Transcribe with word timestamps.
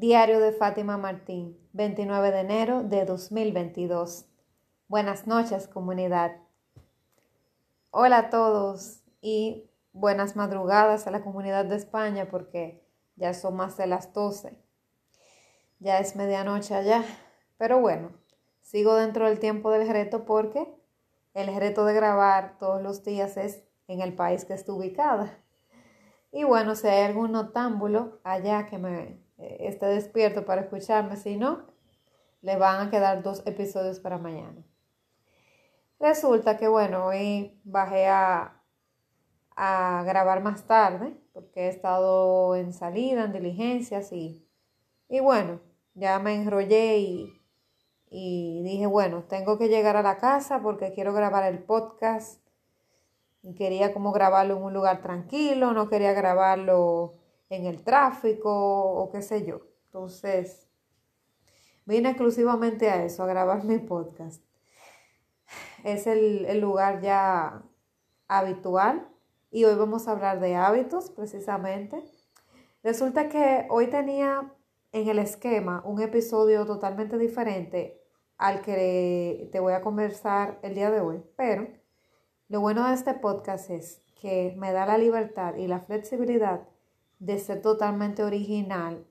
Diario 0.00 0.38
de 0.38 0.52
Fátima 0.52 0.96
Martín, 0.96 1.58
29 1.72 2.30
de 2.30 2.38
enero 2.38 2.84
de 2.84 3.04
2022. 3.04 4.26
Buenas 4.86 5.26
noches, 5.26 5.66
comunidad. 5.66 6.36
Hola 7.90 8.18
a 8.18 8.30
todos 8.30 9.02
y 9.20 9.68
buenas 9.92 10.36
madrugadas 10.36 11.08
a 11.08 11.10
la 11.10 11.22
comunidad 11.22 11.64
de 11.64 11.74
España 11.74 12.28
porque 12.30 12.86
ya 13.16 13.34
son 13.34 13.56
más 13.56 13.76
de 13.76 13.88
las 13.88 14.12
12. 14.12 14.56
Ya 15.80 15.98
es 15.98 16.14
medianoche 16.14 16.76
allá. 16.76 17.02
Pero 17.56 17.80
bueno, 17.80 18.12
sigo 18.60 18.94
dentro 18.94 19.26
del 19.26 19.40
tiempo 19.40 19.72
del 19.72 19.88
reto 19.88 20.24
porque 20.24 20.80
el 21.34 21.52
reto 21.56 21.84
de 21.84 21.94
grabar 21.94 22.56
todos 22.60 22.80
los 22.80 23.02
días 23.02 23.36
es 23.36 23.64
en 23.88 24.00
el 24.00 24.14
país 24.14 24.44
que 24.44 24.54
estoy 24.54 24.76
ubicada. 24.76 25.36
Y 26.30 26.44
bueno, 26.44 26.76
si 26.76 26.86
hay 26.86 27.02
algún 27.04 27.32
notámbulo 27.32 28.20
allá 28.22 28.66
que 28.66 28.78
me 28.78 29.27
esté 29.38 29.86
despierto 29.86 30.44
para 30.44 30.62
escucharme, 30.62 31.16
si 31.16 31.36
no, 31.36 31.66
le 32.42 32.56
van 32.56 32.86
a 32.86 32.90
quedar 32.90 33.22
dos 33.22 33.42
episodios 33.46 34.00
para 34.00 34.18
mañana. 34.18 34.64
Resulta 36.00 36.56
que 36.56 36.68
bueno, 36.68 37.06
hoy 37.06 37.60
bajé 37.64 38.06
a, 38.06 38.62
a 39.56 40.02
grabar 40.04 40.42
más 40.42 40.66
tarde 40.66 41.16
porque 41.32 41.66
he 41.66 41.68
estado 41.68 42.54
en 42.54 42.72
salida, 42.72 43.24
en 43.24 43.32
diligencias 43.32 44.12
y, 44.12 44.46
y 45.08 45.20
bueno, 45.20 45.60
ya 45.94 46.18
me 46.20 46.34
enrollé 46.36 46.98
y, 46.98 47.42
y 48.10 48.62
dije, 48.62 48.86
bueno, 48.86 49.24
tengo 49.24 49.58
que 49.58 49.68
llegar 49.68 49.96
a 49.96 50.02
la 50.02 50.18
casa 50.18 50.60
porque 50.62 50.92
quiero 50.92 51.12
grabar 51.12 51.44
el 51.44 51.58
podcast. 51.58 52.40
Y 53.42 53.54
quería 53.54 53.92
como 53.92 54.12
grabarlo 54.12 54.56
en 54.56 54.62
un 54.62 54.74
lugar 54.74 55.00
tranquilo, 55.00 55.72
no 55.72 55.88
quería 55.88 56.12
grabarlo 56.12 57.17
en 57.50 57.66
el 57.66 57.82
tráfico 57.82 58.50
o 58.50 59.10
qué 59.10 59.22
sé 59.22 59.44
yo. 59.44 59.60
Entonces, 59.86 60.68
vine 61.84 62.10
exclusivamente 62.10 62.90
a 62.90 63.04
eso, 63.04 63.22
a 63.22 63.26
grabar 63.26 63.64
mi 63.64 63.78
podcast. 63.78 64.42
Es 65.84 66.06
el, 66.06 66.60
lugar 66.60 67.00
ya 67.00 67.62
habitual 68.26 69.08
y 69.50 69.64
hoy 69.64 69.74
vamos 69.76 70.06
a 70.06 70.12
hablar 70.12 70.40
de 70.40 70.56
hábitos 70.56 71.10
precisamente. 71.10 72.04
Resulta 72.82 73.28
que 73.28 73.66
hoy 73.70 73.86
tenía 73.86 74.52
en 74.92 75.08
el 75.08 75.18
esquema 75.18 75.82
un 75.84 76.02
episodio 76.02 76.66
totalmente 76.66 77.16
diferente 77.16 78.02
al 78.36 78.60
que 78.60 79.48
te 79.50 79.60
voy 79.60 79.72
a 79.72 79.80
conversar 79.80 80.58
el 80.62 80.74
día 80.74 80.90
de 80.90 81.00
hoy, 81.00 81.22
pero 81.36 81.68
lo 82.48 82.60
bueno 82.60 82.86
de 82.86 82.94
este 82.94 83.14
podcast 83.14 83.70
es 83.70 84.02
que 84.20 84.54
me 84.58 84.72
da 84.72 84.86
la 84.86 84.98
libertad 84.98 85.56
y 85.56 85.66
la 85.66 85.80
flexibilidad 85.80 86.68
de 87.18 87.38
ser 87.38 87.62
totalmente 87.62 88.22
original 88.22 89.06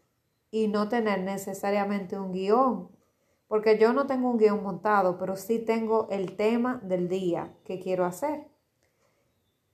y 0.51 0.67
no 0.67 0.89
tener 0.89 1.21
necesariamente 1.21 2.17
un 2.17 2.31
guion, 2.31 2.89
porque 3.47 3.77
yo 3.77 3.93
no 3.93 4.07
tengo 4.07 4.29
un 4.29 4.37
guion 4.37 4.63
montado, 4.63 5.17
pero 5.17 5.35
sí 5.35 5.59
tengo 5.59 6.07
el 6.09 6.35
tema 6.35 6.79
del 6.83 7.09
día 7.09 7.53
que 7.63 7.79
quiero 7.79 8.05
hacer. 8.05 8.47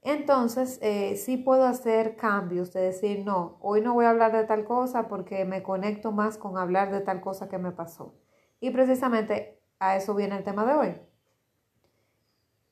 Entonces, 0.01 0.79
eh, 0.81 1.15
sí 1.15 1.37
puedo 1.37 1.65
hacer 1.65 2.17
cambios 2.17 2.73
de 2.73 2.81
decir, 2.81 3.23
no, 3.23 3.57
hoy 3.61 3.81
no 3.81 3.93
voy 3.93 4.05
a 4.05 4.09
hablar 4.09 4.33
de 4.33 4.43
tal 4.43 4.65
cosa 4.65 5.07
porque 5.07 5.45
me 5.45 5.63
conecto 5.63 6.11
más 6.11 6.37
con 6.37 6.57
hablar 6.57 6.91
de 6.91 6.99
tal 6.99 7.21
cosa 7.21 7.47
que 7.47 7.57
me 7.57 7.71
pasó. 7.71 8.13
Y 8.59 8.71
precisamente 8.71 9.61
a 9.79 9.95
eso 9.95 10.13
viene 10.13 10.37
el 10.37 10.43
tema 10.43 10.65
de 10.65 10.73
hoy. 10.73 11.01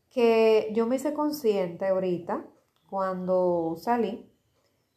Que 0.10 0.72
yo 0.74 0.88
me 0.88 0.98
hice 0.98 1.14
consciente 1.14 1.88
ahorita, 1.88 2.46
cuando 2.90 3.76
salí, 3.78 4.31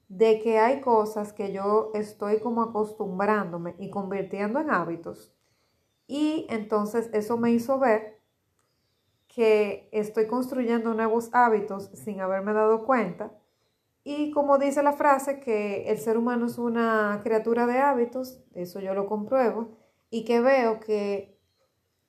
de 0.08 0.41
que 0.41 0.58
hay 0.58 0.80
cosas 0.80 1.33
que 1.33 1.52
yo 1.52 1.91
estoy 1.94 2.41
como 2.41 2.62
acostumbrándome 2.62 3.74
y 3.78 3.91
convirtiendo 3.91 4.61
en 4.61 4.70
hábitos. 4.70 5.33
Y 6.06 6.46
entonces 6.50 7.11
eso 7.12 7.36
me 7.38 7.50
hizo 7.50 7.78
ver 7.78 8.20
que 9.34 9.89
estoy 9.92 10.27
construyendo 10.27 10.95
nuevos 10.95 11.30
hábitos 11.33 11.90
sin 11.95 12.20
haberme 12.20 12.52
dado 12.52 12.84
cuenta. 12.84 13.33
Y 14.05 14.30
como 14.33 14.58
dice 14.58 14.83
la 14.83 14.92
frase, 14.92 15.40
que 15.40 15.90
el 15.90 15.98
ser 15.98 16.18
humano 16.18 16.46
es 16.46 16.58
una 16.58 17.20
criatura 17.24 17.67
de 17.67 17.78
hábitos, 17.78 18.39
eso 18.52 18.78
yo 18.80 18.95
lo 18.95 19.07
compruebo, 19.07 19.78
y 20.11 20.24
que 20.24 20.40
veo 20.40 20.78
que 20.78 21.40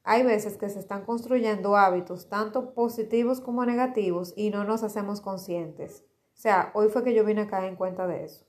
hay 0.04 0.24
veces 0.24 0.58
que 0.58 0.70
se 0.70 0.78
están 0.78 1.06
construyendo 1.06 1.78
hábitos, 1.78 2.30
tanto 2.30 2.74
positivos 2.74 3.40
como 3.40 3.66
negativos, 3.66 4.34
y 4.36 4.50
no 4.50 4.66
nos 4.66 4.84
hacemos 4.84 5.22
conscientes. 5.22 6.06
O 6.36 6.38
sea, 6.38 6.72
hoy 6.74 6.90
fue 6.90 7.04
que 7.04 7.14
yo 7.14 7.24
vine 7.24 7.42
a 7.42 7.48
caer 7.48 7.70
en 7.70 7.78
cuenta 7.78 8.08
de 8.08 8.26
eso. 8.26 8.46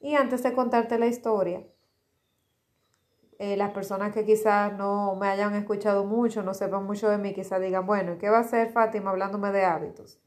Y 0.00 0.14
antes 0.14 0.42
de 0.42 0.52
contarte 0.52 0.98
la 0.98 1.06
historia, 1.06 1.66
eh, 3.38 3.56
las 3.56 3.70
personas 3.70 4.12
que 4.12 4.24
quizás 4.24 4.76
no 4.76 5.16
me 5.16 5.28
hayan 5.28 5.54
escuchado 5.54 6.04
mucho, 6.04 6.42
no 6.42 6.52
sepan 6.54 6.84
mucho 6.84 7.08
de 7.08 7.18
mí, 7.18 7.32
quizás 7.32 7.60
digan, 7.60 7.86
bueno, 7.86 8.18
¿qué 8.18 8.28
va 8.28 8.38
a 8.38 8.42
hacer 8.42 8.70
Fátima 8.70 9.10
hablándome 9.10 9.50
de 9.50 9.64
hábitos? 9.64 10.20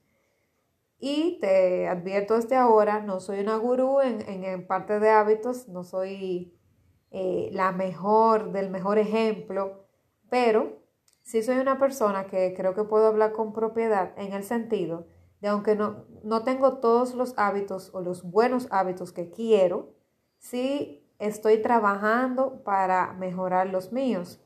Y 1.00 1.40
te 1.40 1.88
advierto 1.88 2.35
desde 2.35 2.56
ahora, 2.56 3.01
no 3.01 3.19
soy 3.19 3.40
una 3.40 3.57
gurú 3.57 4.01
en, 4.01 4.22
en, 4.22 4.66
parte 4.68 5.00
de 5.00 5.09
hábitos, 5.09 5.68
no 5.68 5.84
soy 5.84 6.53
eh, 7.12 7.50
la 7.53 7.72
mejor 7.72 8.51
del 8.51 8.69
mejor 8.69 8.97
ejemplo, 8.97 9.85
pero 10.30 10.80
sí 11.22 11.44
soy 11.44 11.57
una 11.57 11.78
persona 11.78 12.25
que 12.28 12.53
creo 12.56 12.74
que 12.74 12.84
puedo 12.84 13.07
hablar 13.07 13.31
con 13.31 13.53
propiedad 13.53 14.13
en 14.18 14.34
el 14.34 14.44
sentido 14.44 15.07
de 15.41 15.47
aunque 15.47 15.75
no, 15.75 16.06
no 16.24 16.44
tengo 16.44 16.78
todos 16.78 17.16
los 17.16 17.34
hábitos 17.38 17.90
o 17.94 18.02
los 18.02 18.24
buenos 18.24 18.68
hábitos 18.69 19.12
que 19.12 19.31
quiero, 19.31 19.96
sí 20.38 21.03
estoy 21.18 21.62
trabajando 21.62 22.63
para 22.63 23.13
mejorar 23.13 23.68
los 23.68 23.91
míos, 23.91 24.40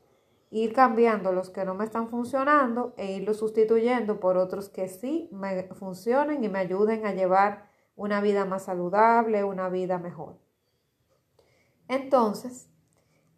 ir 0.49 0.73
cambiando 0.73 1.33
los 1.33 1.49
que 1.49 1.65
no 1.65 1.75
me 1.75 1.83
están 1.83 2.07
funcionando 2.07 2.93
e 2.97 3.11
irlos 3.11 3.37
sustituyendo 3.37 4.21
por 4.21 4.37
otros 4.37 4.69
que 4.69 4.87
sí 4.87 5.29
me 5.33 5.63
funcionen 5.73 6.43
y 6.43 6.49
me 6.49 6.59
ayuden 6.59 7.05
a 7.05 7.13
llevar 7.13 7.69
una 7.97 8.21
vida 8.21 8.45
más 8.45 8.63
saludable, 8.63 9.43
una 9.43 9.67
vida 9.69 9.99
mejor. 9.99 10.37
Entonces, 11.89 12.69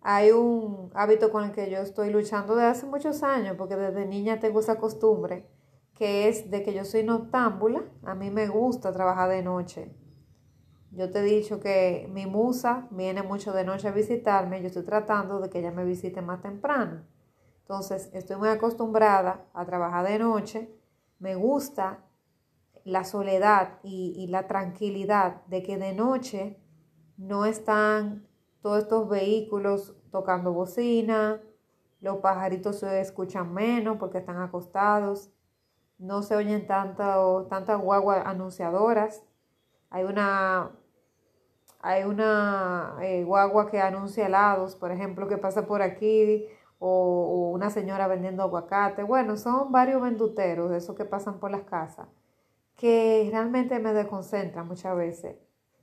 hay 0.01 0.31
un 0.31 0.91
hábito 0.93 1.31
con 1.31 1.43
el 1.43 1.51
que 1.51 1.69
yo 1.71 1.79
estoy 1.79 2.11
luchando 2.11 2.55
desde 2.55 2.69
hace 2.69 2.85
muchos 2.85 3.23
años, 3.23 3.55
porque 3.57 3.75
desde 3.75 4.05
niña 4.05 4.39
tengo 4.39 4.59
esa 4.59 4.77
costumbre 4.77 5.47
que 5.97 6.29
es 6.29 6.51
de 6.51 6.61
que 6.61 6.73
yo 6.73 6.85
soy 6.85 7.03
noctámbula, 7.03 7.83
a 8.03 8.13
mí 8.13 8.29
me 8.29 8.47
gusta 8.47 8.91
trabajar 8.91 9.29
de 9.29 9.41
noche. 9.41 9.91
Yo 10.91 11.11
te 11.11 11.19
he 11.19 11.23
dicho 11.23 11.59
que 11.59 12.07
mi 12.13 12.27
musa 12.27 12.87
viene 12.91 13.23
mucho 13.23 13.51
de 13.51 13.63
noche 13.63 13.87
a 13.87 13.91
visitarme, 13.91 14.61
yo 14.61 14.67
estoy 14.67 14.83
tratando 14.83 15.39
de 15.39 15.49
que 15.49 15.59
ella 15.59 15.71
me 15.71 15.85
visite 15.85 16.21
más 16.21 16.41
temprano. 16.41 17.01
Entonces, 17.61 18.09
estoy 18.13 18.37
muy 18.37 18.49
acostumbrada 18.49 19.47
a 19.53 19.65
trabajar 19.65 20.07
de 20.07 20.19
noche, 20.19 20.71
me 21.19 21.35
gusta 21.35 22.05
la 22.83 23.03
soledad 23.03 23.79
y, 23.83 24.27
la 24.27 24.47
tranquilidad 24.47 25.45
de 25.47 25.63
que 25.63 25.77
de 25.77 25.93
noche 25.93 26.59
no 27.17 27.45
están 27.45 28.27
todos 28.61 28.83
estos 28.83 29.09
vehículos 29.09 29.95
tocando 30.11 30.53
bocina, 30.53 31.41
los 31.99 32.17
pajaritos 32.17 32.79
se 32.79 33.01
escuchan 33.01 33.51
menos 33.51 33.97
porque 33.97 34.19
están 34.19 34.37
acostados 34.37 35.31
no 35.99 36.21
se 36.23 36.35
oyen 36.35 36.67
tantas 36.67 37.17
tanta 37.49 37.75
guaguas 37.75 38.25
anunciadoras. 38.25 39.23
Hay 39.89 40.03
una, 40.03 40.71
hay 41.81 42.03
una 42.03 42.97
eh, 43.01 43.23
guagua 43.23 43.69
que 43.69 43.81
anuncia 43.81 44.25
helados, 44.25 44.75
por 44.75 44.91
ejemplo, 44.91 45.27
que 45.27 45.37
pasa 45.37 45.65
por 45.67 45.81
aquí, 45.81 46.45
o, 46.79 46.89
o, 46.89 47.51
una 47.51 47.69
señora 47.69 48.07
vendiendo 48.07 48.43
aguacate. 48.43 49.03
Bueno, 49.03 49.37
son 49.37 49.71
varios 49.71 50.01
venduteros 50.01 50.69
de 50.69 50.77
esos 50.77 50.95
que 50.95 51.05
pasan 51.05 51.39
por 51.39 51.51
las 51.51 51.63
casas, 51.63 52.07
que 52.75 53.27
realmente 53.31 53.79
me 53.79 53.93
desconcentran 53.93 54.67
muchas 54.67 54.95
veces. 54.95 55.37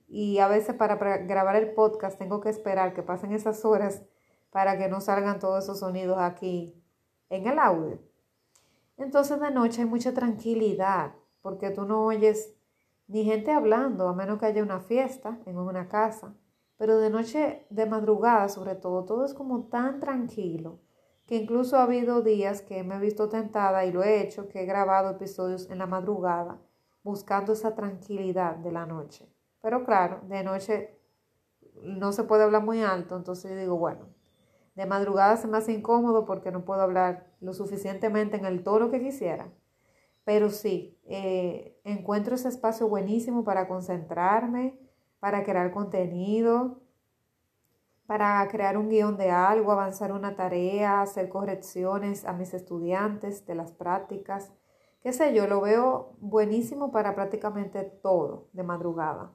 Y 0.09 0.39
a 0.39 0.49
veces 0.49 0.77
para 0.77 0.97
grabar 0.97 1.57
el 1.57 1.73
podcast 1.75 2.19
tengo 2.19 2.41
que 2.41 2.51
esperar 2.51 2.95
que 2.95 3.03
pasen 3.03 3.33
esas 3.33 3.65
horas 3.65 4.03
para 4.51 4.79
que 4.79 4.89
no 4.89 5.01
salgan 5.01 5.41
todos 5.41 5.65
esos 5.65 5.81
sonidos 5.81 6.19
aquí 6.21 6.81
en 7.31 7.49
el 7.49 7.59
audio. 7.59 7.99
Entonces 8.97 9.41
de 9.41 9.51
noche 9.51 9.83
hay 9.83 9.89
mucha 9.89 10.15
tranquilidad 10.15 11.15
porque 11.43 11.71
tú 11.71 11.85
no 11.85 12.05
oyes 12.05 12.55
ni 13.07 13.25
gente 13.25 13.53
hablando, 13.53 14.09
a 14.09 14.15
menos 14.15 14.39
que 14.39 14.47
haya 14.47 14.63
una 14.63 14.81
fiesta 14.81 15.39
en 15.47 15.59
una 15.59 15.89
casa. 15.89 16.35
Pero 16.77 16.99
de 16.99 17.11
noche, 17.11 17.67
de 17.71 17.87
madrugada 17.87 18.49
sobre 18.49 18.75
todo, 18.75 19.05
todo 19.05 19.25
es 19.25 19.35
como 19.35 19.65
tan 19.69 20.01
tranquilo 20.01 20.81
que 21.27 21.37
incluso 21.37 21.77
ha 21.77 21.85
habido 21.85 22.23
días 22.23 22.63
que 22.63 22.83
me 22.83 22.97
he 22.97 23.01
visto 23.01 23.29
tentada 23.29 23.85
y 23.85 23.93
lo 23.93 24.03
he 24.03 24.21
hecho, 24.21 24.49
que 24.49 24.63
he 24.63 24.67
grabado 24.67 25.11
episodios 25.11 25.71
en 25.71 25.79
la 25.79 25.87
madrugada 25.87 26.61
buscando 27.03 27.53
esa 27.53 27.75
tranquilidad 27.75 28.57
de 28.57 28.73
la 28.73 28.87
noche. 28.87 29.29
Pero 29.63 29.85
claro, 29.85 30.21
de 30.29 30.43
noche 30.43 30.99
no 31.83 32.13
se 32.13 32.25
puede 32.25 32.45
hablar 32.45 32.63
muy 32.63 32.83
alto, 32.83 33.17
entonces 33.17 33.51
yo 33.51 33.57
digo, 33.57 33.77
bueno, 33.77 34.09
de 34.75 34.87
madrugada 34.87 35.37
se 35.37 35.47
me 35.47 35.59
hace 35.59 35.73
incómodo 35.73 36.25
porque 36.25 36.51
no 36.51 36.65
puedo 36.65 36.83
hablar 36.83 37.34
lo 37.45 37.55
suficientemente 37.55 38.37
en 38.37 38.45
el 38.47 38.63
tono 38.65 38.91
que 38.91 39.01
quisiera. 39.03 39.53
Pero 40.25 40.51
sí, 40.51 40.99
eh, 41.05 41.79
encuentro 41.85 42.35
ese 42.35 42.49
espacio 42.49 42.89
buenísimo 42.89 43.45
para 43.45 43.69
concentrarme, 43.69 44.79
para 45.21 45.45
crear 45.45 45.71
contenido. 45.71 46.81
para 48.07 48.47
crear 48.49 48.77
un 48.77 48.89
guion 48.89 49.17
de 49.17 49.31
algo, 49.31 49.73
avanzar 49.73 50.13
una 50.13 50.37
tarea, 50.37 51.01
hacer 51.03 51.29
correcciones 51.29 52.25
a 52.25 52.33
mis 52.33 52.53
estudiantes 52.55 53.47
de 53.47 53.55
las 53.55 53.73
prácticas, 53.73 54.53
qué 55.03 55.13
sé 55.13 55.35
yo, 55.35 55.47
lo 55.47 55.61
veo 55.61 56.17
buenísimo 56.21 56.91
para 56.91 57.15
prácticamente 57.15 57.83
todo 57.85 58.49
de 58.53 58.63
madrugada. 58.63 59.33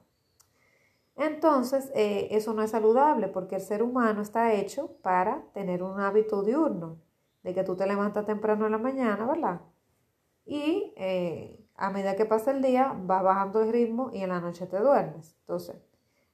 Entonces, 1.16 1.90
eh, 1.94 2.28
eso 2.30 2.54
no 2.54 2.62
es 2.62 2.70
saludable 2.70 3.28
porque 3.28 3.56
el 3.56 3.60
ser 3.60 3.82
humano 3.82 4.22
está 4.22 4.52
hecho 4.54 4.96
para 5.02 5.42
tener 5.52 5.82
un 5.82 6.00
hábito 6.00 6.42
diurno, 6.42 6.98
de 7.42 7.54
que 7.54 7.64
tú 7.64 7.76
te 7.76 7.86
levantas 7.86 8.26
temprano 8.26 8.66
en 8.66 8.72
la 8.72 8.78
mañana, 8.78 9.26
¿verdad? 9.26 9.60
Y 10.44 10.92
eh, 10.96 11.64
a 11.76 11.90
medida 11.90 12.16
que 12.16 12.26
pasa 12.26 12.50
el 12.50 12.62
día, 12.62 12.94
vas 12.96 13.22
bajando 13.22 13.62
el 13.62 13.72
ritmo 13.72 14.10
y 14.12 14.22
en 14.22 14.30
la 14.30 14.40
noche 14.40 14.66
te 14.66 14.78
duermes. 14.78 15.36
Entonces, 15.40 15.76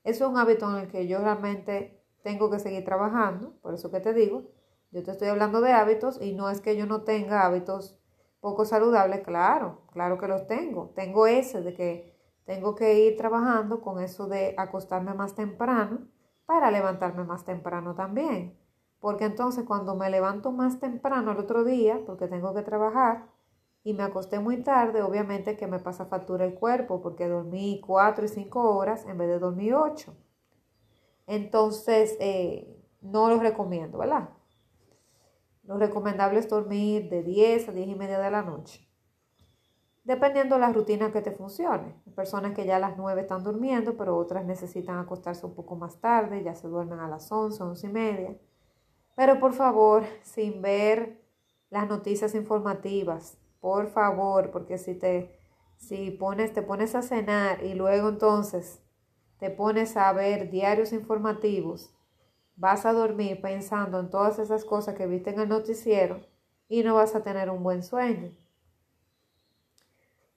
eso 0.05 0.25
es 0.25 0.31
un 0.31 0.39
hábito 0.39 0.71
en 0.71 0.85
el 0.85 0.89
que 0.89 1.07
yo 1.07 1.21
realmente 1.21 2.03
tengo 2.23 2.51
que 2.51 2.59
seguir 2.59 2.85
trabajando, 2.85 3.53
por 3.63 3.75
eso 3.75 3.91
que 3.91 4.01
te 4.01 4.13
digo, 4.13 4.51
yo 4.91 5.03
te 5.03 5.11
estoy 5.11 5.29
hablando 5.29 5.61
de 5.61 5.73
hábitos 5.73 6.21
y 6.21 6.33
no 6.33 6.51
es 6.51 6.61
que 6.61 6.77
yo 6.77 6.87
no 6.87 7.03
tenga 7.03 7.45
hábitos 7.45 7.99
poco 8.41 8.65
saludables, 8.65 9.21
claro, 9.21 9.83
claro 9.93 10.19
que 10.19 10.29
los 10.29 10.47
tengo. 10.47 10.93
Tengo 10.95 11.27
ese 11.27 11.61
de 11.63 11.75
que 11.75 12.17
tengo 12.45 12.75
que 12.75 13.01
ir 13.01 13.17
trabajando 13.17 13.81
con 13.81 14.01
eso 14.01 14.29
de 14.29 14.55
acostarme 14.57 15.15
más 15.15 15.35
temprano 15.35 16.09
para 16.47 16.71
levantarme 16.71 17.25
más 17.25 17.45
temprano 17.45 17.95
también. 17.95 18.57
Porque 19.01 19.25
entonces 19.25 19.65
cuando 19.65 19.95
me 19.95 20.11
levanto 20.11 20.53
más 20.53 20.81
temprano 20.81 21.33
el 21.33 21.39
otro 21.39 21.65
día, 21.65 22.01
porque 22.07 22.29
tengo 22.29 22.55
que 22.55 22.63
trabajar, 22.63 23.29
y 23.85 23.95
me 23.95 24.03
acosté 24.03 24.41
muy 24.41 24.63
tarde, 24.63 25.03
obviamente 25.03 25.57
que 25.57 25.67
me 25.67 25.79
pasa 25.79 26.07
factura 26.07 26.45
el 26.45 26.55
cuerpo, 26.55 27.01
porque 27.01 27.29
dormí 27.29 27.81
cuatro 27.87 28.25
y 28.25 28.29
cinco 28.29 28.77
horas 28.77 29.07
en 29.07 29.17
vez 29.19 29.29
de 29.29 29.39
dormir 29.39 29.75
ocho. 29.75 30.17
Entonces, 31.27 32.17
eh, 32.21 32.83
no 33.01 33.29
lo 33.29 33.39
recomiendo, 33.39 33.99
¿verdad? 33.99 34.31
Lo 35.65 35.79
recomendable 35.79 36.41
es 36.41 36.49
dormir 36.49 37.09
de 37.11 37.23
10 37.23 37.69
a 37.69 37.73
10 37.73 37.89
y 37.89 37.95
media 37.95 38.19
de 38.19 38.31
la 38.31 38.43
noche 38.43 38.87
dependiendo 40.07 40.55
de 40.55 40.61
la 40.61 40.73
rutina 40.73 41.11
que 41.11 41.21
te 41.21 41.33
funcione. 41.33 42.01
Hay 42.07 42.13
personas 42.13 42.55
que 42.55 42.65
ya 42.65 42.77
a 42.77 42.79
las 42.79 42.97
9 42.97 43.23
están 43.23 43.43
durmiendo, 43.43 43.97
pero 43.97 44.17
otras 44.17 44.45
necesitan 44.47 44.99
acostarse 44.99 45.45
un 45.45 45.55
poco 45.55 45.75
más 45.75 46.01
tarde, 46.01 46.45
ya 46.45 46.55
se 46.55 46.69
duermen 46.69 47.01
a 47.01 47.09
las 47.09 47.31
11, 47.31 47.61
11 47.61 47.87
y 47.87 47.91
media. 47.91 48.37
Pero 49.17 49.41
por 49.41 49.53
favor, 49.53 50.05
sin 50.23 50.63
ver 50.63 51.21
las 51.71 51.89
noticias 51.89 52.35
informativas, 52.37 53.37
por 53.61 53.89
favor, 53.89 54.51
porque 54.53 54.79
si 54.79 54.95
te, 54.95 55.37
si 55.77 56.13
pones, 56.13 56.53
te 56.53 56.63
pones 56.63 56.95
a 56.95 57.03
cenar 57.03 57.65
y 57.65 57.75
luego 57.75 58.09
entonces 58.11 58.81
te 59.41 59.51
pones 59.51 59.97
a 59.97 60.13
ver 60.13 60.51
diarios 60.51 60.93
informativos, 60.93 61.93
vas 62.57 62.87
a 62.87 62.93
dormir 62.93 63.41
pensando 63.43 64.01
en 64.01 64.11
todas 64.11 64.39
esas 64.39 64.65
cosas 64.65 64.95
que 64.97 65.07
viste 65.09 65.31
en 65.31 65.41
el 65.41 65.49
noticiero 65.49 66.21
y 66.69 66.83
no 66.85 66.95
vas 66.97 67.15
a 67.17 67.23
tener 67.25 67.51
un 67.51 67.63
buen 67.65 67.83
sueño. 67.83 68.33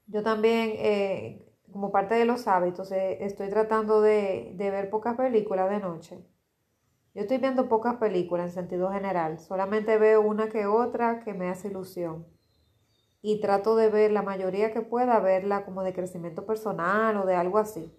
Yo 0.08 0.24
también, 0.24 0.74
eh, 0.76 1.54
como 1.72 1.92
parte 1.92 2.16
de 2.16 2.26
los 2.26 2.48
hábitos, 2.48 2.92
eh, 2.92 3.24
estoy 3.24 3.50
tratando 3.50 4.02
de, 4.02 4.52
de 4.56 4.72
ver 4.72 4.90
pocas 4.90 5.16
películas 5.16 5.70
de 5.70 5.80
noche. 5.80 6.20
Yo 7.16 7.22
estoy 7.22 7.38
viendo 7.38 7.68
pocas 7.68 7.96
películas 7.96 8.50
en 8.50 8.54
sentido 8.54 8.92
general, 8.92 9.40
solamente 9.40 9.98
veo 9.98 10.22
una 10.22 10.50
que 10.50 10.68
otra 10.68 11.22
que 11.22 11.34
me 11.34 11.50
hace 11.50 11.70
ilusión. 11.70 12.28
Y 13.22 13.42
trato 13.42 13.76
de 13.76 13.90
ver 13.90 14.12
la 14.12 14.22
mayoría 14.22 14.72
que 14.72 14.82
pueda, 14.82 15.20
verla 15.20 15.66
como 15.66 15.84
de 15.84 15.94
crecimiento 15.94 16.46
personal 16.46 17.18
o 17.18 17.26
de 17.26 17.36
algo 17.36 17.58
así. 17.58 17.92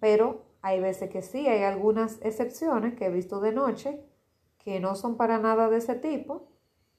Pero 0.00 0.46
hay 0.62 0.80
veces 0.80 1.10
que 1.10 1.22
sí, 1.22 1.46
hay 1.48 1.64
algunas 1.64 2.18
excepciones 2.22 2.94
que 2.94 3.06
he 3.06 3.10
visto 3.10 3.40
de 3.40 3.52
noche 3.52 4.04
que 4.58 4.80
no 4.80 4.94
son 4.94 5.16
para 5.16 5.38
nada 5.38 5.68
de 5.68 5.78
ese 5.78 5.96
tipo. 5.96 6.48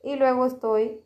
Y 0.03 0.15
luego 0.15 0.45
estoy 0.45 1.03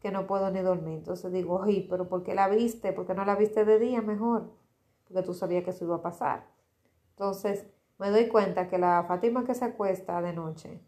que 0.00 0.10
no 0.10 0.26
puedo 0.26 0.50
ni 0.50 0.60
dormir. 0.60 0.98
Entonces 0.98 1.32
digo, 1.32 1.62
ay, 1.62 1.86
pero 1.88 2.08
¿por 2.08 2.22
qué 2.22 2.34
la 2.34 2.48
viste? 2.48 2.92
¿Por 2.92 3.06
qué 3.06 3.14
no 3.14 3.24
la 3.24 3.36
viste 3.36 3.64
de 3.64 3.78
día 3.78 4.00
mejor? 4.00 4.52
Porque 5.04 5.22
tú 5.22 5.34
sabías 5.34 5.64
que 5.64 5.70
eso 5.70 5.84
iba 5.84 5.96
a 5.96 6.02
pasar. 6.02 6.46
Entonces 7.10 7.66
me 8.02 8.10
doy 8.10 8.26
cuenta 8.26 8.66
que 8.66 8.78
la 8.78 9.04
Fátima 9.06 9.44
que 9.44 9.54
se 9.54 9.64
acuesta 9.64 10.20
de 10.22 10.32
noche 10.32 10.80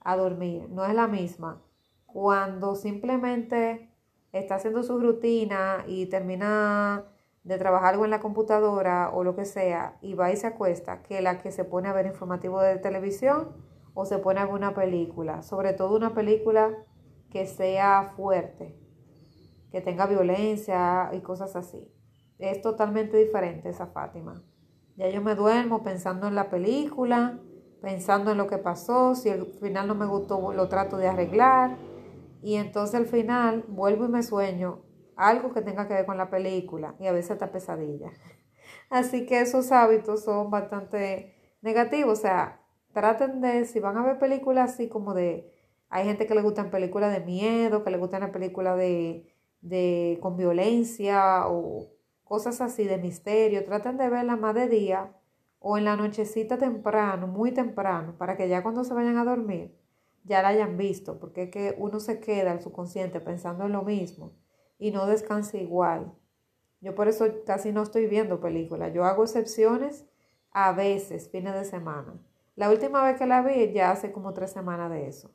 a 0.00 0.18
dormir 0.18 0.68
no 0.68 0.84
es 0.84 0.94
la 0.94 1.08
misma 1.08 1.62
cuando 2.04 2.74
simplemente 2.74 3.90
está 4.32 4.56
haciendo 4.56 4.82
su 4.82 5.00
rutina 5.00 5.82
y 5.88 6.04
termina 6.10 7.04
de 7.42 7.56
trabajar 7.56 7.94
algo 7.94 8.04
en 8.04 8.10
la 8.10 8.20
computadora 8.20 9.12
o 9.14 9.24
lo 9.24 9.34
que 9.34 9.46
sea 9.46 9.96
y 10.02 10.12
va 10.12 10.30
y 10.30 10.36
se 10.36 10.46
acuesta 10.46 11.02
que 11.02 11.22
la 11.22 11.38
que 11.38 11.52
se 11.52 11.64
pone 11.64 11.88
a 11.88 11.94
ver 11.94 12.04
informativo 12.04 12.60
de 12.60 12.76
televisión 12.76 13.56
o 13.94 14.04
se 14.04 14.18
pone 14.18 14.40
a 14.40 14.44
ver 14.44 14.54
una 14.54 14.74
película, 14.74 15.42
sobre 15.42 15.72
todo 15.72 15.96
una 15.96 16.12
película 16.12 16.84
que 17.30 17.46
sea 17.46 18.12
fuerte, 18.14 18.78
que 19.70 19.80
tenga 19.80 20.04
violencia 20.04 21.08
y 21.14 21.20
cosas 21.20 21.56
así. 21.56 21.90
Es 22.38 22.60
totalmente 22.60 23.16
diferente 23.16 23.70
esa 23.70 23.86
Fátima. 23.86 24.42
Ya 24.96 25.08
yo 25.08 25.22
me 25.22 25.34
duermo 25.34 25.82
pensando 25.82 26.28
en 26.28 26.34
la 26.34 26.50
película, 26.50 27.38
pensando 27.80 28.32
en 28.32 28.38
lo 28.38 28.46
que 28.46 28.58
pasó, 28.58 29.14
si 29.14 29.30
al 29.30 29.46
final 29.60 29.88
no 29.88 29.94
me 29.94 30.06
gustó 30.06 30.52
lo 30.52 30.68
trato 30.68 30.96
de 30.96 31.08
arreglar 31.08 31.76
y 32.42 32.56
entonces 32.56 32.94
al 32.94 33.06
final 33.06 33.64
vuelvo 33.68 34.04
y 34.04 34.08
me 34.08 34.22
sueño 34.22 34.82
algo 35.16 35.52
que 35.52 35.62
tenga 35.62 35.88
que 35.88 35.94
ver 35.94 36.06
con 36.06 36.18
la 36.18 36.30
película 36.30 36.94
y 36.98 37.06
a 37.06 37.12
veces 37.12 37.32
hasta 37.32 37.52
pesadilla. 37.52 38.10
Así 38.90 39.26
que 39.26 39.40
esos 39.40 39.72
hábitos 39.72 40.24
son 40.24 40.50
bastante 40.50 41.56
negativos, 41.62 42.18
o 42.18 42.22
sea, 42.22 42.60
traten 42.92 43.40
de, 43.40 43.64
si 43.64 43.80
van 43.80 43.96
a 43.96 44.04
ver 44.04 44.18
películas 44.18 44.72
así 44.72 44.88
como 44.88 45.14
de 45.14 45.50
hay 45.88 46.06
gente 46.06 46.26
que 46.26 46.34
le 46.34 46.42
gustan 46.42 46.70
películas 46.70 47.12
de 47.12 47.24
miedo, 47.24 47.84
que 47.84 47.90
le 47.90 47.98
gustan 47.98 48.22
las 48.22 48.30
películas 48.30 48.76
de, 48.78 49.34
de, 49.60 50.18
con 50.20 50.36
violencia 50.36 51.46
o 51.48 51.88
cosas 52.32 52.62
así 52.62 52.84
de 52.84 52.96
misterio. 52.96 53.62
Traten 53.66 53.98
de 53.98 54.08
verla 54.08 54.36
más 54.36 54.54
de 54.54 54.66
día 54.66 55.12
o 55.58 55.76
en 55.76 55.84
la 55.84 55.96
nochecita 55.96 56.56
temprano, 56.56 57.26
muy 57.26 57.52
temprano, 57.52 58.16
para 58.16 58.38
que 58.38 58.48
ya 58.48 58.62
cuando 58.62 58.84
se 58.84 58.94
vayan 58.94 59.18
a 59.18 59.24
dormir 59.26 59.76
ya 60.24 60.40
la 60.40 60.48
hayan 60.48 60.78
visto, 60.78 61.18
porque 61.18 61.42
es 61.42 61.50
que 61.50 61.74
uno 61.76 62.00
se 62.00 62.20
queda 62.20 62.52
el 62.52 62.62
subconsciente 62.62 63.20
pensando 63.20 63.66
en 63.66 63.72
lo 63.72 63.82
mismo 63.82 64.32
y 64.78 64.92
no 64.92 65.04
descansa 65.06 65.58
igual. 65.58 66.10
Yo 66.80 66.94
por 66.94 67.06
eso 67.06 67.26
casi 67.44 67.70
no 67.70 67.82
estoy 67.82 68.06
viendo 68.06 68.40
películas. 68.40 68.94
Yo 68.94 69.04
hago 69.04 69.24
excepciones 69.24 70.06
a 70.52 70.72
veces, 70.72 71.28
fines 71.28 71.52
de 71.52 71.66
semana. 71.66 72.14
La 72.56 72.70
última 72.70 73.04
vez 73.04 73.18
que 73.18 73.26
la 73.26 73.42
vi 73.42 73.72
ya 73.74 73.90
hace 73.90 74.10
como 74.10 74.32
tres 74.32 74.52
semanas 74.52 74.90
de 74.90 75.06
eso 75.06 75.30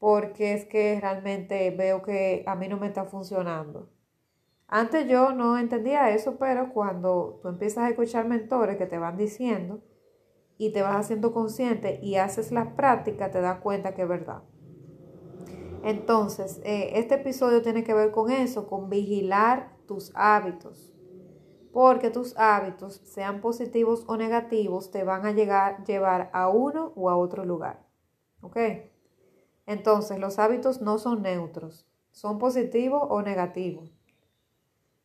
porque 0.00 0.54
es 0.54 0.64
que 0.64 0.98
realmente 1.00 1.70
veo 1.70 2.02
que 2.02 2.42
a 2.46 2.56
mí 2.56 2.66
no 2.68 2.78
me 2.78 2.88
está 2.88 3.04
funcionando. 3.04 3.90
Antes 4.72 5.08
yo 5.08 5.32
no 5.32 5.58
entendía 5.58 6.10
eso, 6.10 6.36
pero 6.38 6.72
cuando 6.72 7.40
tú 7.42 7.48
empiezas 7.48 7.84
a 7.84 7.88
escuchar 7.88 8.28
mentores 8.28 8.76
que 8.76 8.86
te 8.86 8.98
van 8.98 9.16
diciendo 9.16 9.82
y 10.58 10.70
te 10.72 10.80
vas 10.80 10.94
haciendo 10.94 11.32
consciente 11.32 11.98
y 12.00 12.14
haces 12.14 12.52
la 12.52 12.76
práctica, 12.76 13.32
te 13.32 13.40
das 13.40 13.58
cuenta 13.58 13.94
que 13.94 14.02
es 14.02 14.08
verdad. 14.08 14.44
Entonces, 15.82 16.60
eh, 16.62 16.92
este 16.94 17.16
episodio 17.16 17.62
tiene 17.62 17.82
que 17.82 17.94
ver 17.94 18.12
con 18.12 18.30
eso, 18.30 18.68
con 18.68 18.88
vigilar 18.88 19.76
tus 19.88 20.12
hábitos. 20.14 20.94
Porque 21.72 22.10
tus 22.10 22.38
hábitos, 22.38 23.02
sean 23.04 23.40
positivos 23.40 24.04
o 24.06 24.16
negativos, 24.16 24.92
te 24.92 25.02
van 25.02 25.26
a 25.26 25.32
llegar, 25.32 25.84
llevar 25.84 26.30
a 26.32 26.48
uno 26.48 26.92
o 26.94 27.10
a 27.10 27.16
otro 27.16 27.44
lugar. 27.44 27.88
¿Ok? 28.40 28.56
Entonces, 29.66 30.20
los 30.20 30.38
hábitos 30.38 30.80
no 30.80 30.98
son 30.98 31.22
neutros, 31.22 31.88
son 32.12 32.38
positivos 32.38 33.02
o 33.08 33.20
negativos. 33.22 33.99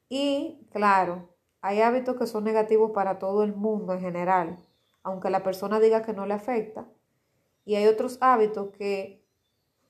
Y, 0.09 0.67
claro, 0.71 1.29
hay 1.61 1.81
hábitos 1.81 2.15
que 2.17 2.27
son 2.27 2.43
negativos 2.43 2.91
para 2.91 3.17
todo 3.17 3.43
el 3.43 3.55
mundo 3.55 3.93
en 3.93 4.01
general, 4.01 4.59
aunque 5.03 5.29
la 5.29 5.43
persona 5.43 5.79
diga 5.79 6.03
que 6.03 6.13
no 6.13 6.25
le 6.25 6.33
afecta. 6.33 6.87
Y 7.65 7.75
hay 7.75 7.87
otros 7.87 8.19
hábitos 8.21 8.69
que 8.77 9.25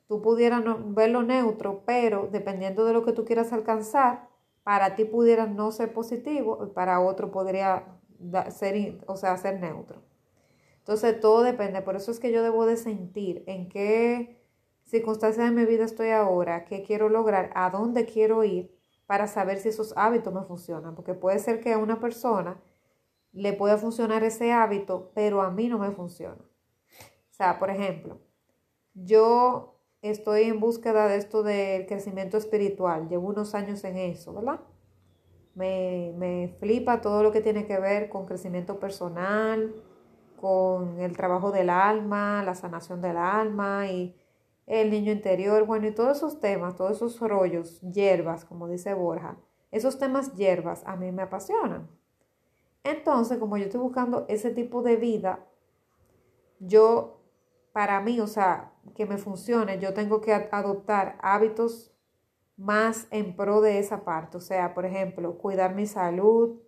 tú 0.08 0.22
pudieras 0.22 0.64
verlo 0.94 1.24
neutro, 1.24 1.84
pero 1.86 2.30
dependiendo 2.32 2.86
de 2.86 2.94
lo 2.94 3.04
que 3.04 3.12
tú 3.12 3.26
quieras 3.26 3.52
alcanzar, 3.52 4.30
para 4.64 4.96
ti 4.96 5.06
pudiera 5.06 5.46
no 5.46 5.72
ser 5.72 5.94
positivo 5.94 6.60
y 6.66 6.74
para 6.74 7.00
otro 7.02 7.32
podría 7.32 7.86
ser, 8.50 8.98
o 9.08 9.18
sea, 9.18 9.38
ser 9.38 9.60
neutro. 9.60 10.02
Entonces 10.78 11.20
todo 11.20 11.44
depende, 11.44 11.82
por 11.82 11.96
eso 11.96 12.12
es 12.12 12.20
que 12.20 12.32
yo 12.32 12.42
debo 12.44 12.66
de 12.66 12.78
sentir 12.78 13.44
en 13.48 13.70
qué 13.70 14.40
circunstancias 14.84 15.50
de 15.50 15.56
mi 15.56 15.66
vida 15.66 15.84
estoy 15.84 16.10
ahora, 16.10 16.66
qué 16.66 16.84
quiero 16.84 17.10
lograr, 17.10 17.52
a 17.56 17.70
dónde 17.70 18.06
quiero 18.06 18.44
ir 18.44 18.72
para 19.06 19.28
saber 19.28 19.60
si 19.60 19.70
esos 19.70 19.94
hábitos 19.98 20.34
me 20.34 20.44
funcionan. 20.44 20.96
Porque 20.96 21.14
puede 21.14 21.40
ser 21.40 21.62
que 21.62 21.74
a 21.74 21.78
una 21.78 22.00
persona 22.00 22.62
le 23.32 23.54
pueda 23.54 23.78
funcionar 23.78 24.24
ese 24.24 24.52
hábito, 24.52 25.12
pero 25.14 25.42
a 25.42 25.52
mí 25.52 25.68
no 25.68 25.78
me 25.78 25.92
funciona. 25.92 26.42
O 26.42 27.34
sea, 27.34 27.60
por 27.60 27.70
ejemplo, 27.70 28.22
yo 28.94 29.82
estoy 30.02 30.44
en 30.44 30.60
búsqueda 30.60 31.08
de 31.08 31.18
esto 31.18 31.44
del 31.44 31.86
crecimiento 31.86 32.38
espiritual, 32.38 33.10
llevo 33.10 33.28
unos 33.28 33.54
años 33.54 33.84
en 33.84 33.98
eso, 33.98 34.34
¿verdad? 34.34 34.62
Me, 35.54 36.14
me 36.18 36.56
flipa 36.60 37.02
todo 37.02 37.24
lo 37.24 37.32
que 37.32 37.42
tiene 37.42 37.66
que 37.66 37.78
ver 37.80 38.08
con 38.08 38.26
crecimiento 38.26 38.80
personal, 38.80 39.76
con 40.40 41.00
el 41.00 41.16
trabajo 41.18 41.52
del 41.52 41.70
alma, 41.70 42.44
la 42.44 42.56
sanación 42.56 43.02
del 43.02 43.18
alma 43.18 43.88
y 43.88 44.16
el 44.66 44.90
niño 44.90 45.12
interior, 45.12 45.66
bueno, 45.66 45.88
y 45.88 45.92
todos 45.92 46.18
esos 46.18 46.40
temas, 46.40 46.76
todos 46.76 46.98
esos 46.98 47.20
rollos, 47.20 47.82
hierbas, 47.82 48.46
como 48.46 48.68
dice 48.68 48.94
Borja, 48.94 49.38
esos 49.72 50.00
temas 50.00 50.34
hierbas 50.36 50.84
a 50.86 50.96
mí 50.96 51.12
me 51.12 51.24
apasionan. 51.24 51.88
Entonces, 52.84 53.38
como 53.38 53.58
yo 53.58 53.66
estoy 53.66 53.82
buscando 53.82 54.26
ese 54.28 54.52
tipo 54.52 54.82
de 54.82 54.96
vida, 54.96 55.46
yo, 56.60 57.22
para 57.74 58.00
mí, 58.00 58.20
o 58.20 58.28
sea, 58.28 58.72
que 58.96 59.06
me 59.06 59.18
funcione, 59.18 59.80
yo 59.80 59.94
tengo 59.94 60.22
que 60.22 60.34
adoptar 60.34 61.18
hábitos 61.22 61.92
más 62.58 63.08
en 63.12 63.36
pro 63.36 63.62
de 63.62 63.80
esa 63.80 64.04
parte. 64.06 64.38
O 64.38 64.42
sea, 64.42 64.74
por 64.74 64.86
ejemplo, 64.86 65.38
cuidar 65.38 65.76
mi 65.76 65.88
salud, 65.88 66.62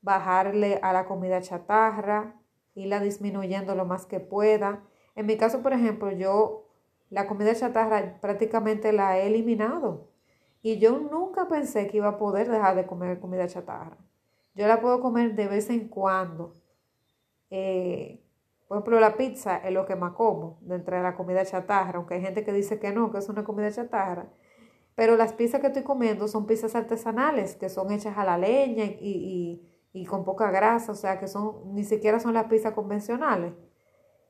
bajarle 0.00 0.78
a 0.82 0.92
la 0.92 1.06
comida 1.06 1.40
chatarra, 1.40 2.40
irla 2.74 3.00
disminuyendo 3.00 3.74
lo 3.74 3.84
más 3.84 4.06
que 4.06 4.20
pueda. 4.20 4.84
En 5.14 5.26
mi 5.26 5.36
caso, 5.36 5.62
por 5.62 5.72
ejemplo, 5.72 6.10
yo 6.12 6.65
la 7.10 7.26
comida 7.26 7.54
chatarra 7.54 8.18
prácticamente 8.20 8.92
la 8.92 9.18
he 9.18 9.26
eliminado. 9.26 10.08
Y 10.62 10.78
yo 10.78 10.98
nunca 10.98 11.48
pensé 11.48 11.86
que 11.86 11.98
iba 11.98 12.08
a 12.08 12.18
poder 12.18 12.50
dejar 12.50 12.74
de 12.76 12.86
comer 12.86 13.20
comida 13.20 13.46
chatarra. 13.46 13.96
Yo 14.54 14.66
la 14.66 14.80
puedo 14.80 15.00
comer 15.00 15.34
de 15.34 15.48
vez 15.48 15.70
en 15.70 15.88
cuando. 15.88 16.52
Eh, 17.50 18.20
por 18.66 18.78
ejemplo, 18.78 18.98
la 18.98 19.16
pizza 19.16 19.58
es 19.58 19.72
lo 19.72 19.86
que 19.86 19.94
más 19.94 20.12
como 20.14 20.58
de 20.62 20.74
entre 20.74 21.00
la 21.02 21.14
comida 21.14 21.44
chatarra, 21.44 21.98
aunque 21.98 22.14
hay 22.14 22.22
gente 22.22 22.44
que 22.44 22.52
dice 22.52 22.80
que 22.80 22.92
no, 22.92 23.12
que 23.12 23.18
es 23.18 23.28
una 23.28 23.44
comida 23.44 23.70
chatarra. 23.70 24.28
Pero 24.96 25.16
las 25.16 25.34
pizzas 25.34 25.60
que 25.60 25.68
estoy 25.68 25.82
comiendo 25.84 26.26
son 26.26 26.46
pizzas 26.46 26.74
artesanales, 26.74 27.54
que 27.54 27.68
son 27.68 27.92
hechas 27.92 28.18
a 28.18 28.24
la 28.24 28.38
leña 28.38 28.84
y, 28.84 29.62
con 30.08 30.24
poca 30.24 30.50
grasa, 30.50 30.92
o 30.92 30.94
sea, 30.94 31.18
que 31.20 31.28
son, 31.28 31.74
ni 31.74 31.84
siquiera 31.84 32.18
son 32.18 32.34
las 32.34 32.46
pizzas 32.46 32.72
convencionales. 32.72 33.52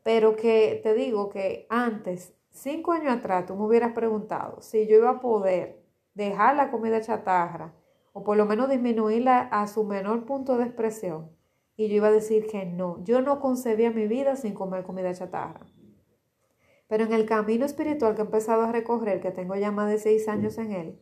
Pero 0.03 0.37
que 0.37 0.81
te 0.83 0.95
digo 0.95 1.31
que 1.31 1.67
antes, 1.71 2.36
cinco 2.57 2.93
años 2.93 3.17
atrás, 3.17 3.47
tú 3.47 3.55
me 3.55 3.65
hubieras 3.65 3.93
preguntado 3.93 4.61
si 4.61 4.87
yo 4.87 4.97
iba 4.97 5.11
a 5.11 5.21
poder 5.21 5.83
dejar 6.15 6.57
la 6.57 6.71
comida 6.71 7.01
chatarra 7.01 7.75
o 8.13 8.25
por 8.25 8.37
lo 8.37 8.47
menos 8.47 8.71
disminuirla 8.71 9.41
a 9.41 9.67
su 9.67 9.85
menor 9.85 10.25
punto 10.25 10.57
de 10.57 10.65
expresión. 10.65 11.31
Y 11.77 11.89
yo 11.89 11.97
iba 11.97 12.09
a 12.09 12.13
decir 12.13 12.47
que 12.47 12.65
no, 12.65 13.05
yo 13.05 13.21
no 13.21 13.41
concebía 13.41 13.91
mi 13.91 14.07
vida 14.07 14.37
sin 14.37 14.55
comer 14.55 14.85
comida 14.85 15.13
chatarra. 15.13 15.67
Pero 16.89 17.05
en 17.05 17.13
el 17.13 17.27
camino 17.27 17.67
espiritual 17.67 18.15
que 18.15 18.23
he 18.23 18.25
empezado 18.25 18.63
a 18.63 18.73
recorrer, 18.73 19.21
que 19.21 19.33
tengo 19.33 19.55
ya 19.57 19.71
más 19.71 19.91
de 19.91 19.99
seis 19.99 20.29
años 20.29 20.57
en 20.57 20.73
él, 20.73 21.01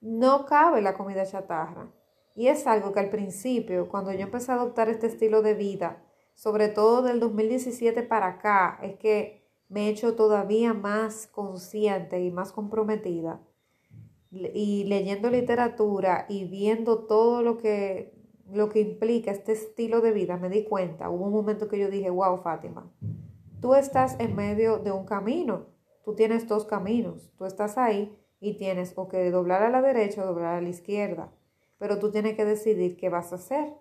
no 0.00 0.46
cabe 0.46 0.82
la 0.82 0.94
comida 0.94 1.24
chatarra. 1.24 1.92
Y 2.34 2.48
es 2.48 2.66
algo 2.66 2.92
que 2.92 3.00
al 3.00 3.10
principio, 3.10 3.88
cuando 3.88 4.12
yo 4.12 4.20
empecé 4.20 4.50
a 4.50 4.56
adoptar 4.56 4.88
este 4.88 5.06
estilo 5.06 5.42
de 5.42 5.54
vida, 5.54 6.02
sobre 6.34 6.68
todo 6.68 7.02
del 7.02 7.20
2017 7.20 8.02
para 8.02 8.26
acá, 8.26 8.80
es 8.82 8.96
que 8.96 9.41
me 9.72 9.86
he 9.86 9.90
hecho 9.90 10.14
todavía 10.14 10.74
más 10.74 11.26
consciente 11.26 12.20
y 12.22 12.30
más 12.30 12.52
comprometida. 12.52 13.40
Y 14.30 14.84
leyendo 14.84 15.30
literatura 15.30 16.26
y 16.28 16.44
viendo 16.44 17.00
todo 17.06 17.42
lo 17.42 17.58
que, 17.58 18.14
lo 18.50 18.68
que 18.68 18.80
implica 18.80 19.30
este 19.30 19.52
estilo 19.52 20.00
de 20.00 20.12
vida, 20.12 20.36
me 20.36 20.48
di 20.48 20.64
cuenta, 20.64 21.10
hubo 21.10 21.26
un 21.26 21.32
momento 21.32 21.68
que 21.68 21.78
yo 21.78 21.90
dije, 21.90 22.10
wow, 22.10 22.38
Fátima, 22.38 22.90
Tú 23.62 23.76
estás 23.76 24.18
en 24.18 24.34
medio 24.34 24.78
de 24.78 24.90
un 24.90 25.04
camino, 25.04 25.66
tú 26.04 26.16
tienes 26.16 26.48
dos 26.48 26.64
caminos, 26.64 27.30
tú 27.38 27.44
estás 27.44 27.78
ahí 27.78 28.12
y 28.40 28.54
tienes 28.54 28.92
o 28.96 29.06
que 29.06 29.30
doblar 29.30 29.62
a 29.62 29.70
la 29.70 29.80
derecha 29.80 30.24
o 30.24 30.26
doblar 30.26 30.56
a 30.56 30.60
la 30.60 30.68
izquierda, 30.68 31.32
pero 31.78 32.00
tú 32.00 32.10
tienes 32.10 32.34
que 32.34 32.44
decidir 32.44 32.96
qué 32.96 33.08
vas 33.08 33.30
a 33.30 33.36
hacer, 33.36 33.72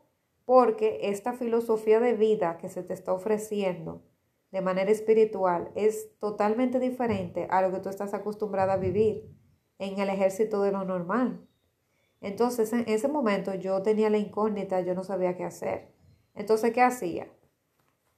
porque 0.46 1.00
esta 1.10 1.34
filosofía 1.34 2.00
de 2.00 2.14
vida 2.14 2.60
que 2.60 2.70
se 2.70 2.84
te 2.84 2.94
está 2.94 3.12
ofreciendo 3.12 4.04
de 4.52 4.62
manera 4.62 4.92
espiritual 4.92 5.72
es 5.76 6.18
totalmente 6.20 6.80
diferente 6.80 7.48
a 7.50 7.62
lo 7.62 7.72
que 7.72 7.80
tú 7.80 7.90
estás 7.90 8.14
acostumbrada 8.14 8.74
a 8.74 8.78
vivir 8.78 9.34
en 9.80 10.00
el 10.00 10.10
ejército 10.10 10.62
de 10.62 10.72
lo 10.72 10.84
normal. 10.84 11.48
Entonces, 12.20 12.72
en 12.74 12.84
ese 12.88 13.08
momento 13.08 13.54
yo 13.56 13.82
tenía 13.82 14.10
la 14.10 14.18
incógnita, 14.18 14.82
yo 14.82 14.94
no 14.94 15.04
sabía 15.04 15.36
qué 15.36 15.44
hacer. 15.44 15.94
Entonces, 16.36 16.72
¿qué 16.72 16.82
hacía? 16.82 17.28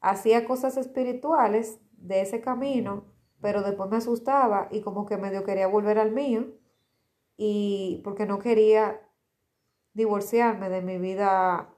hacía 0.03 0.45
cosas 0.45 0.77
espirituales 0.77 1.79
de 1.93 2.21
ese 2.21 2.41
camino, 2.41 3.05
pero 3.41 3.63
después 3.63 3.89
me 3.89 3.97
asustaba 3.97 4.67
y 4.69 4.81
como 4.81 5.05
que 5.05 5.17
medio 5.17 5.43
quería 5.45 5.67
volver 5.67 5.97
al 5.97 6.11
mío 6.11 6.45
y 7.37 8.01
porque 8.03 8.25
no 8.25 8.37
quería 8.37 9.01
divorciarme 9.93 10.69
de 10.69 10.81
mi 10.81 10.97
vida, 10.97 11.73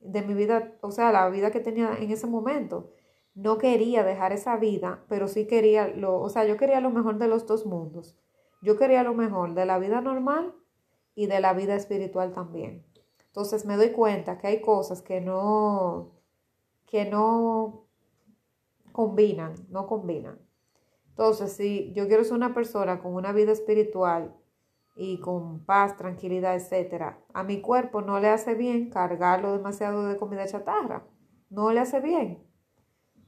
de 0.00 0.22
mi 0.22 0.34
vida, 0.34 0.76
o 0.82 0.90
sea, 0.90 1.12
la 1.12 1.28
vida 1.30 1.52
que 1.52 1.60
tenía 1.60 1.96
en 1.96 2.10
ese 2.10 2.26
momento. 2.26 2.92
No 3.34 3.58
quería 3.58 4.04
dejar 4.04 4.32
esa 4.32 4.56
vida, 4.56 5.04
pero 5.08 5.28
sí 5.28 5.46
quería 5.46 5.88
lo, 5.88 6.20
o 6.20 6.28
sea, 6.28 6.44
yo 6.44 6.56
quería 6.56 6.80
lo 6.80 6.90
mejor 6.90 7.18
de 7.18 7.28
los 7.28 7.46
dos 7.46 7.66
mundos. 7.66 8.16
Yo 8.62 8.76
quería 8.76 9.02
lo 9.02 9.14
mejor 9.14 9.54
de 9.54 9.66
la 9.66 9.78
vida 9.78 10.00
normal 10.00 10.54
y 11.14 11.26
de 11.26 11.40
la 11.40 11.52
vida 11.52 11.74
espiritual 11.74 12.32
también. 12.32 12.84
Entonces 13.26 13.66
me 13.66 13.76
doy 13.76 13.90
cuenta 13.90 14.38
que 14.38 14.46
hay 14.46 14.60
cosas 14.60 15.02
que 15.02 15.20
no, 15.20 16.12
que 16.86 17.04
no 17.04 17.86
combinan, 18.92 19.54
no 19.70 19.88
combinan. 19.88 20.38
Entonces, 21.08 21.52
si 21.52 21.92
yo 21.94 22.06
quiero 22.06 22.24
ser 22.24 22.34
una 22.34 22.54
persona 22.54 23.00
con 23.00 23.14
una 23.14 23.32
vida 23.32 23.52
espiritual 23.52 24.36
y 24.96 25.18
con 25.18 25.64
paz, 25.64 25.96
tranquilidad, 25.96 26.54
etcétera, 26.54 27.18
a 27.32 27.42
mi 27.42 27.60
cuerpo 27.60 28.02
no 28.02 28.20
le 28.20 28.28
hace 28.28 28.54
bien 28.54 28.90
cargarlo 28.90 29.52
demasiado 29.52 30.06
de 30.06 30.16
comida 30.16 30.46
chatarra. 30.46 31.04
No 31.50 31.72
le 31.72 31.80
hace 31.80 32.00
bien. 32.00 32.44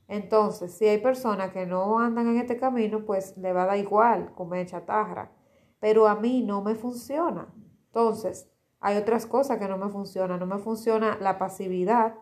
Entonces, 0.09 0.73
si 0.73 0.87
hay 0.87 0.99
personas 0.99 1.53
que 1.53 1.67
no 1.67 1.99
andan 1.99 2.29
en 2.29 2.39
este 2.39 2.57
camino, 2.57 3.05
pues 3.05 3.37
le 3.37 3.53
va 3.53 3.65
a 3.65 3.67
dar 3.67 3.79
igual 3.79 4.33
comer 4.35 4.67
chatarra. 4.67 5.33
Pero 5.81 6.07
a 6.07 6.15
mí 6.15 6.43
no 6.43 6.63
me 6.63 6.75
funciona. 6.75 7.49
Entonces, 7.87 8.49
hay 8.81 8.97
otras 8.97 9.27
cosas 9.27 9.59
que 9.59 9.69
no 9.69 9.79
me 9.79 9.89
funcionan. 9.89 10.39
No 10.39 10.47
me 10.47 10.59
funciona 10.59 11.19
la 11.21 11.39
pasividad 11.39 12.15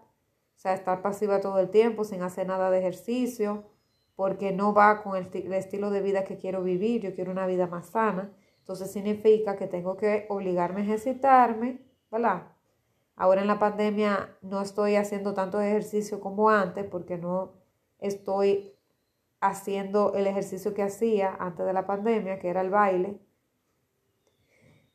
o 0.56 0.58
sea, 0.58 0.74
estar 0.74 1.02
pasiva 1.02 1.40
todo 1.40 1.58
el 1.58 1.70
tiempo 1.70 2.04
sin 2.04 2.22
hacer 2.22 2.46
nada 2.46 2.70
de 2.70 2.78
ejercicio, 2.78 3.64
porque 4.16 4.52
no 4.52 4.72
va 4.72 5.02
con 5.02 5.16
el, 5.16 5.52
estilo 5.52 5.90
de 5.90 6.00
vida 6.00 6.24
que 6.24 6.36
quiero 6.36 6.62
vivir, 6.62 7.02
yo 7.02 7.14
quiero 7.14 7.32
una 7.32 7.46
vida 7.46 7.66
más 7.66 7.86
sana. 7.86 8.32
Entonces 8.60 8.92
significa 8.92 9.56
que 9.56 9.66
tengo 9.66 9.96
que 9.96 10.26
obligarme 10.28 10.80
a 10.80 10.84
ejercitarme, 10.84 11.82
¿verdad? 12.10 12.44
Ahora 13.16 13.42
en 13.42 13.48
la 13.48 13.58
pandemia 13.58 14.36
no 14.42 14.62
estoy 14.62 14.96
haciendo 14.96 15.34
tanto 15.34 15.60
ejercicio 15.60 16.20
como 16.20 16.48
antes 16.48 16.84
porque 16.86 17.18
no 17.18 17.52
estoy 18.06 18.74
haciendo 19.40 20.14
el 20.14 20.26
ejercicio 20.26 20.74
que 20.74 20.82
hacía 20.82 21.34
antes 21.38 21.66
de 21.66 21.72
la 21.72 21.86
pandemia, 21.86 22.38
que 22.38 22.48
era 22.48 22.60
el 22.60 22.70
baile. 22.70 23.18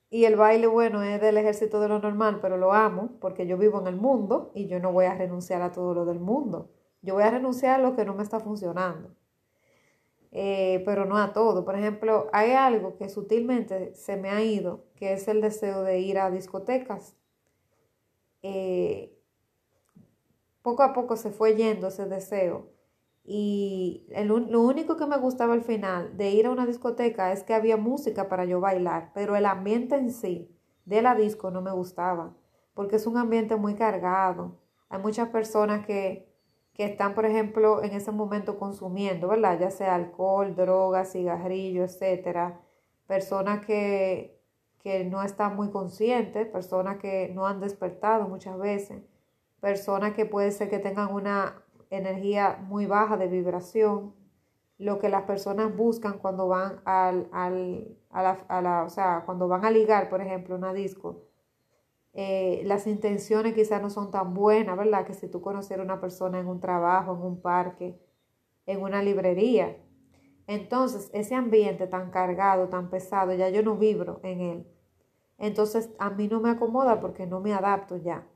Y 0.10 0.26
el 0.26 0.36
baile, 0.36 0.66
bueno, 0.66 1.04
es 1.04 1.22
del 1.22 1.38
ejército 1.38 1.80
de 1.80 1.88
lo 1.88 2.00
normal, 2.00 2.40
pero 2.42 2.58
lo 2.58 2.74
amo 2.74 3.12
porque 3.22 3.46
yo 3.46 3.58
vivo 3.58 3.80
en 3.80 3.88
el 3.88 3.96
mundo 3.96 4.52
y 4.56 4.68
yo 4.68 4.80
no 4.80 4.92
voy 4.92 5.06
a 5.06 5.14
renunciar 5.14 5.62
a 5.62 5.72
todo 5.72 5.94
lo 5.94 6.06
del 6.06 6.20
mundo. 6.20 6.72
Yo 7.02 7.14
voy 7.14 7.24
a 7.24 7.32
renunciar 7.32 7.80
a 7.80 7.84
lo 7.84 7.96
que 7.96 8.06
no 8.06 8.16
me 8.16 8.24
está 8.24 8.40
funcionando, 8.40 9.16
eh, 10.32 10.82
pero 10.84 11.06
no 11.06 11.18
a 11.18 11.32
todo. 11.32 11.64
Por 11.64 11.78
ejemplo, 11.78 12.28
hay 12.34 12.52
algo 12.52 12.98
que 12.98 13.08
sutilmente 13.08 13.94
se 13.94 14.18
me 14.18 14.32
ha 14.32 14.42
ido, 14.42 14.86
que 14.96 15.14
es 15.14 15.28
el 15.28 15.42
deseo 15.42 15.84
de 15.84 16.00
ir 16.00 16.18
a 16.18 16.32
discotecas. 16.32 17.16
Eh, 18.42 19.16
poco 20.64 20.82
a 20.82 20.94
poco 20.94 21.16
se 21.18 21.30
fue 21.30 21.56
yendo 21.56 21.90
ese 21.90 22.06
deseo 22.08 22.79
y 23.24 24.08
lo 24.26 24.62
único 24.62 24.98
que 24.98 25.06
me 25.06 25.18
gustaba 25.18 25.54
al 25.54 25.62
final 25.62 26.18
de 26.18 26.32
ir 26.32 26.48
a 26.48 26.52
una 26.52 26.66
discoteca 26.66 27.32
es 27.32 27.44
que 27.44 27.54
había 27.54 27.78
música 27.78 28.28
para 28.28 28.46
yo 28.46 28.60
bailar, 28.60 29.12
pero 29.14 29.36
el 29.36 29.46
ambiente 29.46 29.96
en 29.96 30.12
sí 30.12 30.56
de 30.86 31.02
la 31.02 31.14
disco 31.16 31.52
no 31.52 31.62
me 31.62 31.72
gustaba, 31.72 32.36
porque 32.74 32.96
es 32.96 33.06
un 33.06 33.18
ambiente 33.18 33.56
muy 33.56 33.76
cargado. 33.76 34.60
Hay 34.90 35.00
muchas 35.00 35.30
personas 35.30 35.86
que, 35.86 36.34
que 36.74 36.86
están, 36.86 37.14
por 37.14 37.26
ejemplo, 37.26 37.84
en 37.84 37.94
ese 37.94 38.12
momento 38.12 38.58
consumiendo, 38.58 39.28
¿verdad? 39.28 39.60
Ya 39.60 39.70
sea 39.70 39.94
alcohol, 39.96 40.56
drogas, 40.56 41.12
cigarrillos, 41.12 41.94
etcétera. 41.94 42.60
Personas 43.06 43.64
que, 43.66 44.42
que 44.80 45.06
no 45.06 45.22
están 45.22 45.56
muy 45.56 45.70
conscientes, 45.70 46.48
personas 46.48 46.98
que 46.98 47.32
no 47.36 47.46
han 47.46 47.60
despertado 47.60 48.28
muchas 48.28 48.58
veces, 48.58 49.04
personas 49.60 50.14
que 50.14 50.26
puede 50.26 50.52
ser 50.52 50.70
que 50.70 50.80
tengan 50.80 51.14
una 51.14 51.64
energía 51.90 52.58
muy 52.68 52.86
baja 52.86 53.18
de 53.18 53.28
vibración, 53.28 54.14
lo 54.78 55.00
que 55.00 55.10
las 55.10 55.24
personas 55.24 55.76
buscan 55.76 56.20
cuando 56.20 56.48
van 56.48 56.82
al, 56.86 57.28
al, 57.32 57.98
a, 58.10 58.24
la, 58.24 58.32
a 58.48 58.62
la, 58.62 58.84
o 58.84 58.90
sea, 58.90 59.24
cuando 59.26 59.48
van 59.48 59.66
a 59.66 59.72
ligar, 59.72 60.10
por 60.10 60.22
ejemplo, 60.22 60.56
una 60.56 60.74
disco. 60.74 61.26
Eh, 62.14 62.64
las 62.66 62.88
intenciones 62.88 63.54
quizás 63.54 63.82
no 63.82 63.90
son 63.90 64.12
tan 64.12 64.34
buenas, 64.34 64.78
¿verdad? 64.78 65.06
Que 65.06 65.14
si 65.14 65.28
tú 65.28 65.42
conocieras 65.42 65.84
a 65.84 65.92
una 65.92 66.02
persona 66.02 66.40
en 66.40 66.48
un 66.48 66.60
trabajo, 66.60 67.14
en 67.16 67.22
un 67.22 67.42
parque, 67.42 68.00
en 68.66 68.82
una 68.82 69.04
librería. 69.04 69.78
Entonces, 70.48 71.10
ese 71.14 71.36
ambiente 71.36 71.88
tan 71.88 72.10
cargado, 72.10 72.70
tan 72.70 72.90
pesado, 72.90 73.34
ya 73.34 73.50
yo 73.50 73.62
no 73.64 73.76
vibro 73.76 74.20
en 74.24 74.42
él. 74.42 74.68
Entonces, 75.38 75.92
a 76.00 76.10
mí 76.10 76.28
no 76.28 76.40
me 76.40 76.50
acomoda 76.50 77.00
porque 77.00 77.28
no 77.28 77.40
me 77.40 77.54
adapto 77.54 77.98
ya. 77.98 78.28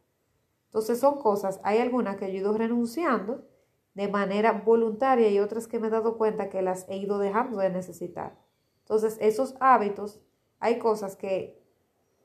Entonces 0.74 1.00
son 1.00 1.20
cosas, 1.20 1.60
hay 1.64 1.78
algunas 1.78 2.16
que 2.16 2.32
yo 2.32 2.40
he 2.40 2.42
ido 2.42 2.58
renunciando 2.58 3.46
de 3.94 4.08
manera 4.08 4.64
voluntaria 4.66 5.30
y 5.30 5.38
otras 5.38 5.68
que 5.68 5.78
me 5.78 5.86
he 5.86 5.92
dado 5.92 6.18
cuenta 6.18 6.50
que 6.50 6.64
las 6.64 6.90
he 6.90 6.98
ido 6.98 7.20
dejando 7.20 7.60
de 7.60 7.70
necesitar. 7.70 8.40
Entonces, 8.80 9.20
esos 9.22 9.56
hábitos, 9.60 10.20
hay 10.60 10.80
cosas 10.80 11.16
que 11.16 11.64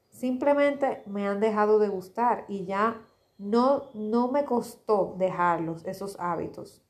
simplemente 0.09 1.03
me 1.05 1.29
han 1.29 1.41
dejado 1.41 1.79
de 1.79 1.91
gustar 1.91 2.47
y 2.49 2.65
ya 2.65 3.07
no, 3.37 3.91
no 3.93 4.33
me 4.33 4.47
costó 4.47 5.15
dejarlos, 5.19 5.85
esos 5.85 6.19
hábitos. 6.19 6.83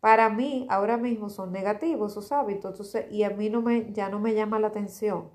Para 0.00 0.30
mí, 0.30 0.66
ahora 0.70 0.96
mismo 0.96 1.28
son 1.28 1.52
negativos 1.52 2.12
esos 2.12 2.32
hábitos, 2.32 2.70
entonces, 2.70 3.12
y 3.12 3.24
a 3.24 3.30
mí 3.30 3.50
no 3.50 3.60
me, 3.60 3.92
ya 3.92 4.08
no 4.08 4.20
me 4.20 4.32
llama 4.32 4.58
la 4.58 4.68
atención. 4.68 5.28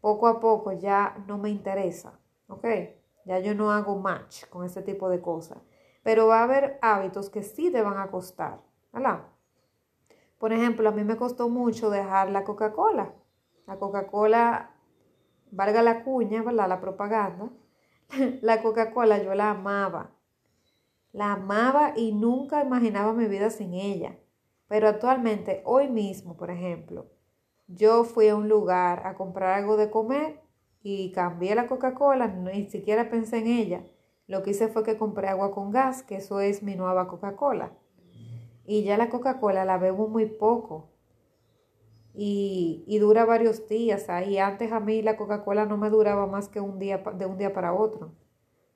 Poco 0.00 0.28
a 0.28 0.38
poco 0.38 0.70
ya 0.70 1.24
no 1.26 1.36
me 1.36 1.50
interesa, 1.50 2.20
¿ok? 2.46 2.64
Ya 3.24 3.38
yo 3.38 3.54
no 3.54 3.72
hago 3.72 3.96
match 3.98 4.46
con 4.48 4.64
ese 4.64 4.82
tipo 4.82 5.08
de 5.08 5.20
cosas. 5.20 5.58
Pero 6.02 6.26
va 6.26 6.40
a 6.40 6.44
haber 6.44 6.78
hábitos 6.82 7.30
que 7.30 7.42
sí 7.42 7.70
te 7.70 7.82
van 7.82 7.98
a 7.98 8.10
costar, 8.10 8.60
¿verdad? 8.92 9.24
Por 10.38 10.52
ejemplo, 10.52 10.88
a 10.88 10.92
mí 10.92 11.04
me 11.04 11.16
costó 11.16 11.48
mucho 11.48 11.88
dejar 11.88 12.30
la 12.30 12.44
Coca-Cola. 12.44 13.14
La 13.66 13.78
Coca-Cola, 13.78 14.70
valga 15.50 15.82
la 15.82 16.04
cuña, 16.04 16.42
¿verdad? 16.42 16.68
La 16.68 16.80
propaganda. 16.80 17.48
la 18.42 18.62
Coca-Cola 18.62 19.22
yo 19.22 19.34
la 19.34 19.50
amaba. 19.50 20.10
La 21.12 21.32
amaba 21.32 21.94
y 21.96 22.12
nunca 22.12 22.62
imaginaba 22.62 23.14
mi 23.14 23.26
vida 23.26 23.48
sin 23.48 23.72
ella. 23.72 24.18
Pero 24.68 24.88
actualmente, 24.88 25.62
hoy 25.64 25.88
mismo, 25.88 26.36
por 26.36 26.50
ejemplo, 26.50 27.06
yo 27.66 28.04
fui 28.04 28.28
a 28.28 28.36
un 28.36 28.48
lugar 28.48 29.06
a 29.06 29.14
comprar 29.14 29.58
algo 29.58 29.78
de 29.78 29.90
comer 29.90 30.43
y 30.86 31.12
cambié 31.12 31.54
la 31.54 31.66
Coca-Cola, 31.66 32.28
ni 32.28 32.68
siquiera 32.68 33.08
pensé 33.08 33.38
en 33.38 33.46
ella. 33.46 33.84
Lo 34.26 34.42
que 34.42 34.50
hice 34.50 34.68
fue 34.68 34.84
que 34.84 34.98
compré 34.98 35.28
agua 35.28 35.50
con 35.50 35.70
gas, 35.70 36.02
que 36.02 36.16
eso 36.16 36.40
es 36.40 36.62
mi 36.62 36.76
nueva 36.76 37.08
Coca-Cola. 37.08 37.72
Y 38.66 38.84
ya 38.84 38.98
la 38.98 39.08
Coca-Cola 39.08 39.64
la 39.64 39.78
bebo 39.78 40.08
muy 40.08 40.26
poco. 40.26 40.90
Y, 42.12 42.84
y, 42.86 42.98
dura 42.98 43.24
varios 43.24 43.66
días. 43.66 44.10
Ahí 44.10 44.36
antes 44.36 44.72
a 44.72 44.78
mí 44.78 45.00
la 45.00 45.16
Coca-Cola 45.16 45.64
no 45.64 45.78
me 45.78 45.88
duraba 45.88 46.26
más 46.26 46.48
que 46.50 46.60
un 46.60 46.78
día 46.78 46.98
de 46.98 47.24
un 47.24 47.38
día 47.38 47.54
para 47.54 47.72
otro. 47.72 48.12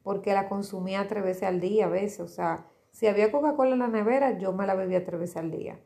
Porque 0.02 0.32
la 0.32 0.48
consumía 0.48 1.06
tres 1.08 1.22
veces 1.22 1.42
al 1.42 1.60
día 1.60 1.86
a 1.86 1.90
veces. 1.90 2.20
O 2.20 2.28
sea, 2.28 2.66
si 2.90 3.06
había 3.06 3.30
Coca-Cola 3.30 3.72
en 3.72 3.80
la 3.80 3.88
nevera, 3.88 4.38
yo 4.38 4.54
me 4.54 4.66
la 4.66 4.74
bebía 4.74 5.04
tres 5.04 5.20
veces 5.20 5.36
al 5.36 5.50
día. 5.50 5.78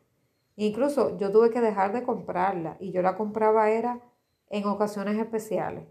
Incluso 0.55 1.17
yo 1.17 1.33
tuve 1.33 1.49
que 1.49 1.59
dejar 1.59 1.91
de 1.91 2.03
comprarla 2.03 2.77
y 2.79 2.91
yo 2.91 3.01
la 3.01 3.17
compraba 3.17 3.69
era 3.69 3.99
en 4.49 4.65
ocasiones 4.65 5.17
especiales. 5.17 5.83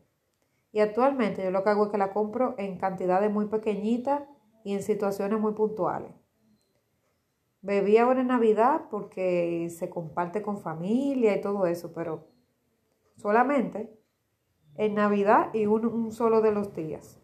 Y 0.72 0.80
actualmente 0.80 1.44
yo 1.44 1.50
lo 1.50 1.62
que 1.62 1.70
hago 1.70 1.84
es 1.84 1.90
que 1.90 1.98
la 1.98 2.12
compro 2.12 2.54
en 2.56 2.78
cantidades 2.78 3.30
muy 3.30 3.46
pequeñitas 3.46 4.22
y 4.64 4.72
en 4.72 4.82
situaciones 4.82 5.38
muy 5.38 5.52
puntuales. 5.52 6.12
Bebí 7.60 7.98
ahora 7.98 8.22
en 8.22 8.28
Navidad 8.28 8.86
porque 8.90 9.68
se 9.70 9.90
comparte 9.90 10.42
con 10.42 10.58
familia 10.58 11.36
y 11.36 11.40
todo 11.42 11.66
eso, 11.66 11.92
pero 11.92 12.26
solamente 13.16 13.96
en 14.76 14.94
Navidad 14.94 15.52
y 15.52 15.66
un, 15.66 16.10
solo 16.10 16.40
de 16.40 16.52
los 16.52 16.74
días. 16.74 17.20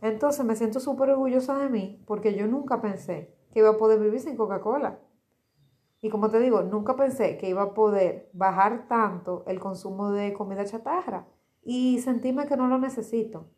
Entonces 0.00 0.44
me 0.44 0.54
siento 0.54 0.78
súper 0.78 1.10
orgullosa 1.10 1.58
de 1.58 1.68
mí 1.68 2.02
porque 2.06 2.34
yo 2.34 2.46
nunca 2.46 2.80
pensé 2.80 3.34
que 3.52 3.58
iba 3.58 3.70
a 3.70 3.78
poder 3.78 3.98
vivir 3.98 4.20
sin 4.20 4.36
Coca-Cola. 4.36 5.00
Y 6.00 6.10
como 6.10 6.30
te 6.30 6.38
digo, 6.38 6.62
nunca 6.62 6.94
pensé 6.94 7.36
que 7.36 7.48
iba 7.48 7.62
a 7.62 7.74
poder 7.74 8.30
bajar 8.32 8.86
tanto 8.86 9.44
el 9.46 9.58
consumo 9.58 10.12
de 10.12 10.34
comida 10.34 10.64
chatarra 10.64 11.26
y 11.64 11.98
sentirme 12.00 12.46
que 12.46 12.56
no 12.56 12.68
lo 12.68 12.78
necesito. 12.78 13.48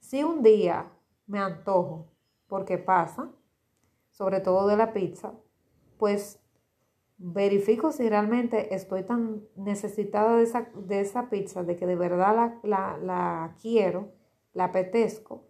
Si 0.00 0.22
un 0.22 0.42
día 0.42 0.92
me 1.26 1.38
antojo, 1.38 2.12
porque 2.46 2.78
pasa, 2.78 3.30
sobre 4.10 4.40
todo 4.40 4.68
de 4.68 4.76
la 4.76 4.92
pizza, 4.92 5.32
pues 5.98 6.40
verifico 7.18 7.92
si 7.92 8.08
realmente 8.08 8.74
estoy 8.74 9.02
tan 9.02 9.42
necesitada 9.56 10.36
de 10.36 10.42
esa, 10.44 10.68
de 10.74 11.00
esa 11.00 11.30
pizza, 11.30 11.64
de 11.64 11.76
que 11.76 11.86
de 11.86 11.96
verdad 11.96 12.60
la, 12.62 13.56
quiero, 13.60 14.12
la 14.52 14.64
apetezco, 14.64 15.44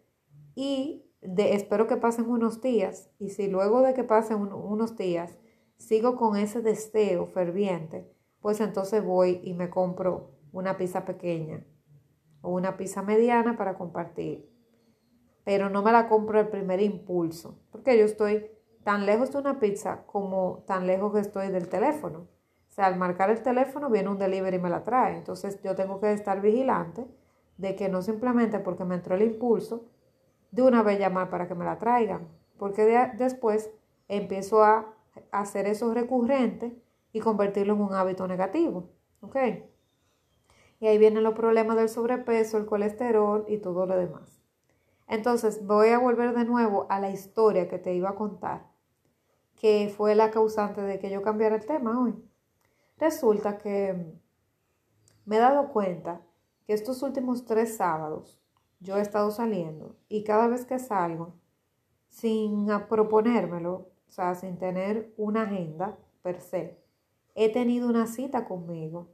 y 0.55 1.05
de, 1.21 1.55
espero 1.55 1.87
que 1.87 1.97
pasen 1.97 2.31
unos 2.31 2.63
días, 2.63 3.11
y 3.19 3.31
si 3.31 3.49
luego 3.49 3.83
de 3.83 3.95
que 3.95 4.05
pasen 4.05 4.41
unos 4.41 4.97
días 4.97 5.37
sigo 5.77 6.17
con 6.17 6.37
ese 6.37 6.63
deseo 6.63 7.27
ferviente, 7.27 8.11
pues 8.41 8.61
entonces 8.61 9.05
voy 9.05 9.41
y 9.43 9.55
me 9.55 9.69
compro 9.69 10.31
una 10.53 10.77
pizza 10.77 11.05
pequeña 11.05 11.67
o 12.43 12.51
una 12.51 12.77
pizza 12.77 13.03
mediana 13.03 13.57
para 13.57 13.75
compartir. 13.75 14.51
Pero 15.45 15.71
no 15.71 15.83
me 15.83 15.93
la 15.93 16.09
compro 16.09 16.41
el 16.41 16.49
primer 16.49 16.81
impulso, 16.81 17.59
porque 17.71 17.99
yo 17.99 18.05
estoy 18.05 18.51
tan 18.85 19.05
lejos 19.05 19.33
de 19.33 19.39
una 19.39 19.59
pizza 19.59 20.05
como 20.07 20.65
tan 20.67 20.87
lejos 20.87 21.13
que 21.13 21.21
estoy 21.21 21.49
del 21.49 21.69
teléfono. 21.69 22.29
O 22.69 22.73
sea, 22.77 22.87
al 22.87 22.97
marcar 22.97 23.31
el 23.31 23.43
teléfono 23.43 23.91
viene 23.91 24.11
un 24.11 24.19
delivery 24.19 24.57
y 24.57 24.61
me 24.61 24.71
la 24.71 24.85
trae. 24.85 25.17
Entonces 25.17 25.61
yo 25.63 25.75
tengo 25.75 25.99
que 26.01 26.13
estar 26.13 26.41
vigilante 26.41 27.07
de 27.57 27.75
que 27.75 27.89
no 27.89 28.03
simplemente 28.03 28.59
porque 28.61 28.85
me 28.85 28.95
entró 28.95 29.15
el 29.15 29.23
impulso, 29.23 29.87
de 30.51 30.63
una 30.63 30.83
vez 30.83 30.99
llamar 30.99 31.31
para 31.31 31.49
que 31.49 31.55
me 31.55 31.65
la 31.65 31.79
traigan. 31.79 32.29
Porque 32.59 32.85
después 33.19 33.71
empiezo 34.09 34.63
a 34.63 34.95
hacer 35.31 35.67
eso 35.67 35.93
recurrente 35.93 36.81
y 37.13 37.21
convertirlo 37.21 37.75
en 37.75 37.81
un 37.81 37.95
hábito 37.95 38.29
negativo. 38.29 38.91
¿Ok? 39.21 39.37
Y 40.81 40.87
ahí 40.87 40.99
vienen 40.99 41.23
los 41.23 41.35
problemas 41.35 41.77
del 41.77 41.89
sobrepeso, 41.89 42.59
el 42.59 42.67
colesterol 42.67 43.45
y 43.49 43.59
todo 43.59 43.87
lo 43.87 43.97
demás. 43.97 44.43
Entonces 45.09 45.65
voy 45.67 45.89
a 45.89 45.99
volver 45.99 46.35
de 46.35 46.45
nuevo 46.45 46.87
a 46.89 47.01
la 47.01 47.11
historia 47.11 47.69
que 47.69 47.79
te 47.79 47.95
iba 47.95 48.11
a 48.11 48.15
contar, 48.15 48.67
que 49.55 49.93
fue 49.97 50.15
la 50.15 50.31
causante 50.31 50.83
de 50.83 50.99
que 50.99 51.11
yo 51.11 51.23
cambiara 51.23 51.57
el 51.57 51.65
tema 51.65 52.01
hoy. 52.01 52.15
Resulta 52.99 53.59
que 53.59 54.13
me 55.25 55.37
he 55.37 55.39
dado 55.39 55.69
cuenta 55.69 56.23
que 56.67 56.73
estos 56.73 57.03
últimos 57.03 57.45
tres 57.45 57.77
sábados 57.77 58.41
yo 58.81 58.97
he 58.97 59.01
estado 59.01 59.31
saliendo 59.31 59.97
y 60.09 60.25
cada 60.25 60.49
vez 60.49 60.65
que 60.65 60.79
salgo, 60.79 61.35
sin 62.09 62.67
proponérmelo, 62.89 63.91
o 64.09 64.11
sea, 64.11 64.35
sin 64.35 64.59
tener 64.59 65.13
una 65.17 65.43
agenda 65.43 65.99
per 66.23 66.41
se, 66.41 66.79
he 67.35 67.53
tenido 67.53 67.89
una 67.89 68.07
cita 68.07 68.47
conmigo 68.47 69.09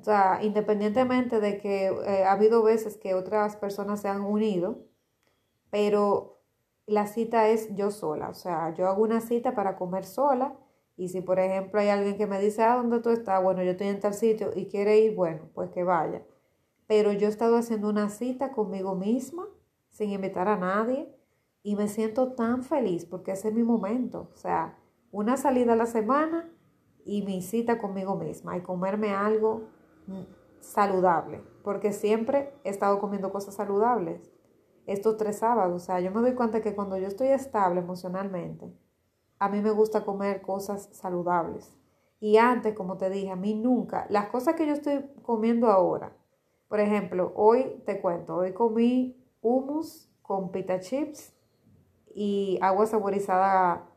o 0.00 0.04
sea, 0.04 0.40
independientemente 0.42 1.40
de 1.40 1.58
que 1.58 1.86
eh, 1.86 2.24
ha 2.24 2.32
habido 2.32 2.62
veces 2.62 2.96
que 2.96 3.14
otras 3.14 3.56
personas 3.56 4.00
se 4.00 4.08
han 4.08 4.22
unido, 4.22 4.86
pero 5.70 6.40
la 6.86 7.06
cita 7.06 7.48
es 7.48 7.74
yo 7.74 7.90
sola. 7.90 8.28
O 8.28 8.34
sea, 8.34 8.74
yo 8.74 8.86
hago 8.88 9.02
una 9.02 9.20
cita 9.20 9.54
para 9.54 9.76
comer 9.76 10.04
sola. 10.04 10.54
Y 10.96 11.08
si, 11.08 11.20
por 11.20 11.38
ejemplo, 11.38 11.80
hay 11.80 11.88
alguien 11.88 12.16
que 12.16 12.26
me 12.26 12.40
dice, 12.40 12.62
ah, 12.62 12.76
¿dónde 12.76 13.00
tú 13.00 13.10
estás? 13.10 13.42
Bueno, 13.42 13.62
yo 13.62 13.72
estoy 13.72 13.88
en 13.88 14.00
tal 14.00 14.14
sitio 14.14 14.50
y 14.54 14.66
quiere 14.66 14.98
ir, 14.98 15.14
bueno, 15.14 15.42
pues 15.54 15.70
que 15.70 15.84
vaya. 15.84 16.22
Pero 16.86 17.12
yo 17.12 17.26
he 17.26 17.30
estado 17.30 17.56
haciendo 17.56 17.88
una 17.88 18.08
cita 18.08 18.52
conmigo 18.52 18.94
misma, 18.94 19.46
sin 19.90 20.10
invitar 20.10 20.48
a 20.48 20.56
nadie, 20.56 21.14
y 21.62 21.76
me 21.76 21.88
siento 21.88 22.32
tan 22.32 22.62
feliz 22.62 23.04
porque 23.04 23.32
ese 23.32 23.48
es 23.48 23.54
mi 23.54 23.62
momento. 23.62 24.30
O 24.34 24.36
sea, 24.36 24.78
una 25.12 25.36
salida 25.36 25.74
a 25.74 25.76
la 25.76 25.86
semana 25.86 26.50
y 27.04 27.22
mi 27.22 27.42
cita 27.42 27.78
conmigo 27.78 28.16
misma 28.16 28.56
y 28.56 28.62
comerme 28.62 29.14
algo 29.14 29.68
saludable, 30.60 31.42
porque 31.62 31.92
siempre 31.92 32.52
he 32.64 32.70
estado 32.70 32.98
comiendo 32.98 33.32
cosas 33.32 33.54
saludables 33.54 34.30
estos 34.86 35.16
tres 35.16 35.38
sábados. 35.38 35.82
O 35.82 35.84
sea, 35.84 36.00
yo 36.00 36.10
me 36.10 36.20
doy 36.20 36.34
cuenta 36.34 36.60
que 36.60 36.74
cuando 36.74 36.96
yo 36.96 37.06
estoy 37.06 37.28
estable 37.28 37.80
emocionalmente, 37.80 38.72
a 39.38 39.48
mí 39.48 39.60
me 39.60 39.70
gusta 39.70 40.04
comer 40.04 40.42
cosas 40.42 40.88
saludables. 40.92 41.76
Y 42.20 42.36
antes, 42.38 42.74
como 42.74 42.96
te 42.96 43.10
dije, 43.10 43.30
a 43.30 43.36
mí 43.36 43.54
nunca, 43.54 44.06
las 44.10 44.28
cosas 44.28 44.54
que 44.54 44.66
yo 44.66 44.72
estoy 44.72 45.04
comiendo 45.22 45.68
ahora, 45.68 46.16
por 46.68 46.80
ejemplo, 46.80 47.32
hoy 47.36 47.82
te 47.86 48.00
cuento, 48.00 48.36
hoy 48.36 48.52
comí 48.52 49.16
hummus 49.40 50.10
con 50.22 50.50
pita 50.50 50.80
chips 50.80 51.32
y 52.14 52.58
agua 52.60 52.86
saborizada, 52.86 53.88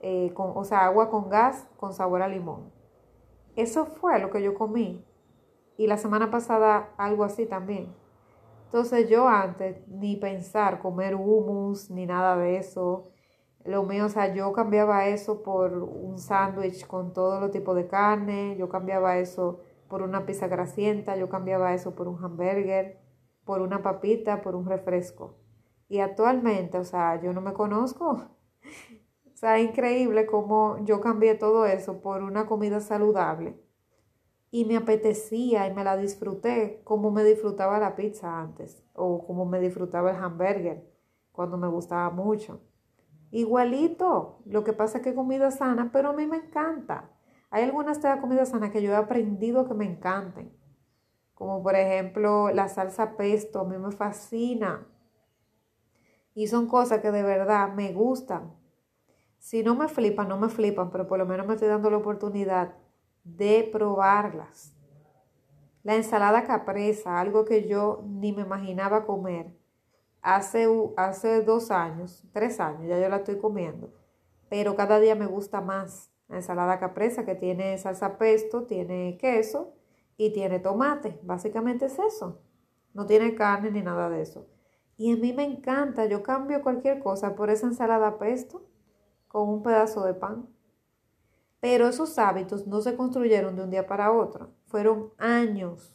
eh, 0.00 0.32
con, 0.34 0.52
o 0.54 0.64
sea, 0.64 0.84
agua 0.84 1.10
con 1.10 1.30
gas 1.30 1.66
con 1.76 1.94
sabor 1.94 2.22
a 2.22 2.28
limón. 2.28 2.70
Eso 3.56 3.86
fue 3.86 4.18
lo 4.20 4.30
que 4.30 4.42
yo 4.42 4.54
comí 4.54 5.04
y 5.80 5.86
la 5.86 5.96
semana 5.96 6.30
pasada 6.30 6.90
algo 6.98 7.24
así 7.24 7.46
también. 7.46 7.88
Entonces 8.66 9.08
yo 9.08 9.26
antes 9.26 9.88
ni 9.88 10.14
pensar 10.16 10.78
comer 10.78 11.14
hummus 11.14 11.88
ni 11.90 12.04
nada 12.04 12.36
de 12.36 12.58
eso. 12.58 13.08
Lo 13.64 13.84
mío, 13.84 14.04
o 14.04 14.08
sea, 14.10 14.34
yo 14.34 14.52
cambiaba 14.52 15.06
eso 15.06 15.42
por 15.42 15.72
un 15.72 16.18
sándwich 16.18 16.86
con 16.86 17.14
todo 17.14 17.40
lo 17.40 17.50
tipo 17.50 17.74
de 17.74 17.86
carne, 17.86 18.56
yo 18.58 18.68
cambiaba 18.68 19.16
eso 19.16 19.60
por 19.88 20.02
una 20.02 20.26
pizza 20.26 20.48
grasienta, 20.48 21.16
yo 21.16 21.30
cambiaba 21.30 21.72
eso 21.72 21.94
por 21.94 22.08
un 22.08 22.22
hamburger, 22.22 23.00
por 23.46 23.62
una 23.62 23.82
papita, 23.82 24.42
por 24.42 24.56
un 24.56 24.66
refresco. 24.66 25.38
Y 25.88 26.00
actualmente, 26.00 26.76
o 26.76 26.84
sea, 26.84 27.18
yo 27.22 27.32
no 27.32 27.40
me 27.40 27.54
conozco. 27.54 28.28
O 29.32 29.36
sea, 29.40 29.56
es 29.56 29.70
increíble 29.70 30.26
cómo 30.26 30.76
yo 30.84 31.00
cambié 31.00 31.34
todo 31.34 31.64
eso 31.64 32.02
por 32.02 32.22
una 32.22 32.44
comida 32.44 32.80
saludable 32.80 33.58
y 34.50 34.64
me 34.64 34.76
apetecía 34.76 35.66
y 35.66 35.74
me 35.74 35.84
la 35.84 35.96
disfruté 35.96 36.80
como 36.84 37.10
me 37.10 37.22
disfrutaba 37.22 37.78
la 37.78 37.94
pizza 37.94 38.40
antes 38.40 38.84
o 38.94 39.24
como 39.26 39.46
me 39.46 39.60
disfrutaba 39.60 40.10
el 40.10 40.16
hamburger 40.16 40.90
cuando 41.32 41.56
me 41.56 41.68
gustaba 41.68 42.10
mucho. 42.10 42.60
Igualito. 43.30 44.42
Lo 44.44 44.64
que 44.64 44.72
pasa 44.72 44.98
es 44.98 45.04
que 45.04 45.14
comida 45.14 45.50
sana, 45.50 45.90
pero 45.92 46.10
a 46.10 46.12
mí 46.12 46.26
me 46.26 46.38
encanta. 46.38 47.10
Hay 47.50 47.64
algunas 47.64 48.02
de 48.02 48.08
la 48.08 48.20
comida 48.20 48.44
sana 48.44 48.72
que 48.72 48.82
yo 48.82 48.92
he 48.92 48.96
aprendido 48.96 49.68
que 49.68 49.74
me 49.74 49.84
encanten. 49.84 50.52
Como 51.34 51.62
por 51.62 51.76
ejemplo 51.76 52.50
la 52.50 52.68
salsa 52.68 53.16
pesto, 53.16 53.60
a 53.60 53.64
mí 53.64 53.78
me 53.78 53.92
fascina. 53.92 54.86
Y 56.34 56.48
son 56.48 56.66
cosas 56.66 57.00
que 57.00 57.10
de 57.10 57.22
verdad 57.22 57.72
me 57.72 57.92
gustan. 57.92 58.54
Si 59.38 59.62
no 59.62 59.74
me 59.74 59.88
flipan, 59.88 60.28
no 60.28 60.36
me 60.36 60.48
flipan, 60.48 60.90
pero 60.90 61.06
por 61.06 61.18
lo 61.18 61.26
menos 61.26 61.46
me 61.46 61.54
estoy 61.54 61.68
dando 61.68 61.90
la 61.90 61.96
oportunidad 61.96 62.74
de 63.24 63.68
probarlas. 63.72 64.74
La 65.82 65.96
ensalada 65.96 66.44
capresa, 66.44 67.20
algo 67.20 67.44
que 67.44 67.66
yo 67.66 68.04
ni 68.06 68.32
me 68.32 68.42
imaginaba 68.42 69.06
comer. 69.06 69.56
Hace, 70.22 70.68
hace 70.96 71.42
dos 71.42 71.70
años, 71.70 72.24
tres 72.32 72.60
años, 72.60 72.86
ya 72.86 73.00
yo 73.00 73.08
la 73.08 73.16
estoy 73.16 73.38
comiendo. 73.38 73.92
Pero 74.50 74.76
cada 74.76 75.00
día 75.00 75.14
me 75.14 75.26
gusta 75.26 75.60
más. 75.60 76.10
La 76.28 76.36
ensalada 76.36 76.78
capresa 76.78 77.24
que 77.24 77.34
tiene 77.34 77.78
salsa 77.78 78.18
pesto, 78.18 78.64
tiene 78.64 79.16
queso 79.18 79.74
y 80.16 80.32
tiene 80.32 80.58
tomate. 80.58 81.18
Básicamente 81.22 81.86
es 81.86 81.98
eso. 81.98 82.42
No 82.92 83.06
tiene 83.06 83.34
carne 83.34 83.70
ni 83.70 83.82
nada 83.82 84.10
de 84.10 84.20
eso. 84.20 84.46
Y 84.96 85.12
a 85.12 85.16
mí 85.16 85.32
me 85.32 85.44
encanta. 85.44 86.04
Yo 86.04 86.22
cambio 86.22 86.62
cualquier 86.62 87.00
cosa 87.00 87.34
por 87.34 87.48
esa 87.48 87.66
ensalada 87.66 88.18
pesto 88.18 88.62
con 89.28 89.48
un 89.48 89.62
pedazo 89.62 90.04
de 90.04 90.12
pan. 90.14 90.46
Pero 91.60 91.88
esos 91.88 92.18
hábitos 92.18 92.66
no 92.66 92.80
se 92.80 92.96
construyeron 92.96 93.54
de 93.54 93.62
un 93.62 93.70
día 93.70 93.86
para 93.86 94.12
otro, 94.12 94.50
fueron 94.66 95.12
años. 95.18 95.94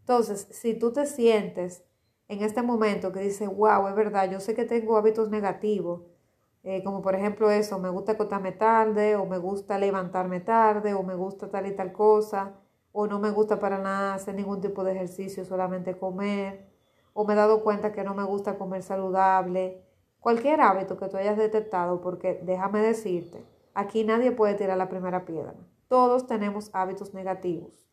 Entonces, 0.00 0.48
si 0.50 0.74
tú 0.74 0.92
te 0.92 1.06
sientes 1.06 1.84
en 2.28 2.42
este 2.42 2.62
momento 2.62 3.12
que 3.12 3.20
dices, 3.20 3.48
wow, 3.48 3.86
es 3.88 3.94
verdad, 3.94 4.30
yo 4.30 4.40
sé 4.40 4.54
que 4.54 4.64
tengo 4.64 4.96
hábitos 4.96 5.30
negativos, 5.30 6.02
eh, 6.64 6.82
como 6.82 7.00
por 7.00 7.14
ejemplo 7.14 7.50
eso, 7.50 7.78
me 7.78 7.90
gusta 7.90 8.12
acostarme 8.12 8.50
tarde, 8.50 9.14
o 9.14 9.24
me 9.26 9.38
gusta 9.38 9.78
levantarme 9.78 10.40
tarde, 10.40 10.94
o 10.94 11.04
me 11.04 11.14
gusta 11.14 11.48
tal 11.48 11.66
y 11.66 11.76
tal 11.76 11.92
cosa, 11.92 12.54
o 12.90 13.06
no 13.06 13.20
me 13.20 13.30
gusta 13.30 13.60
para 13.60 13.78
nada 13.78 14.14
hacer 14.14 14.34
ningún 14.34 14.60
tipo 14.60 14.82
de 14.82 14.92
ejercicio, 14.92 15.44
solamente 15.44 15.96
comer, 15.96 16.68
o 17.12 17.24
me 17.24 17.34
he 17.34 17.36
dado 17.36 17.62
cuenta 17.62 17.92
que 17.92 18.02
no 18.02 18.14
me 18.14 18.24
gusta 18.24 18.58
comer 18.58 18.82
saludable, 18.82 19.84
cualquier 20.18 20.60
hábito 20.60 20.96
que 20.96 21.08
tú 21.08 21.16
hayas 21.16 21.36
detectado, 21.36 22.00
porque 22.00 22.40
déjame 22.42 22.80
decirte, 22.80 23.44
Aquí 23.76 24.04
nadie 24.04 24.32
puede 24.32 24.54
tirar 24.54 24.78
la 24.78 24.88
primera 24.88 25.26
piedra. 25.26 25.52
Todos 25.86 26.26
tenemos 26.26 26.70
hábitos 26.72 27.12
negativos. 27.12 27.86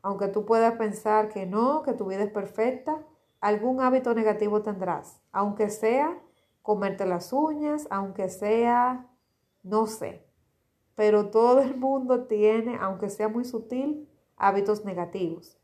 Aunque 0.00 0.28
tú 0.28 0.46
puedas 0.46 0.74
pensar 0.76 1.28
que 1.28 1.44
no, 1.44 1.82
que 1.82 1.92
tu 1.92 2.06
vida 2.06 2.22
es 2.22 2.30
perfecta, 2.30 3.04
algún 3.40 3.80
hábito 3.80 4.14
negativo 4.14 4.62
tendrás. 4.62 5.20
Aunque 5.32 5.70
sea 5.70 6.16
comerte 6.62 7.04
las 7.04 7.32
uñas, 7.32 7.88
aunque 7.90 8.28
sea, 8.28 9.10
no 9.64 9.88
sé. 9.88 10.24
Pero 10.94 11.30
todo 11.30 11.62
el 11.62 11.76
mundo 11.76 12.26
tiene, 12.26 12.78
aunque 12.80 13.10
sea 13.10 13.26
muy 13.28 13.44
sutil, 13.44 14.08
hábitos 14.36 14.84
negativos. 14.84 15.58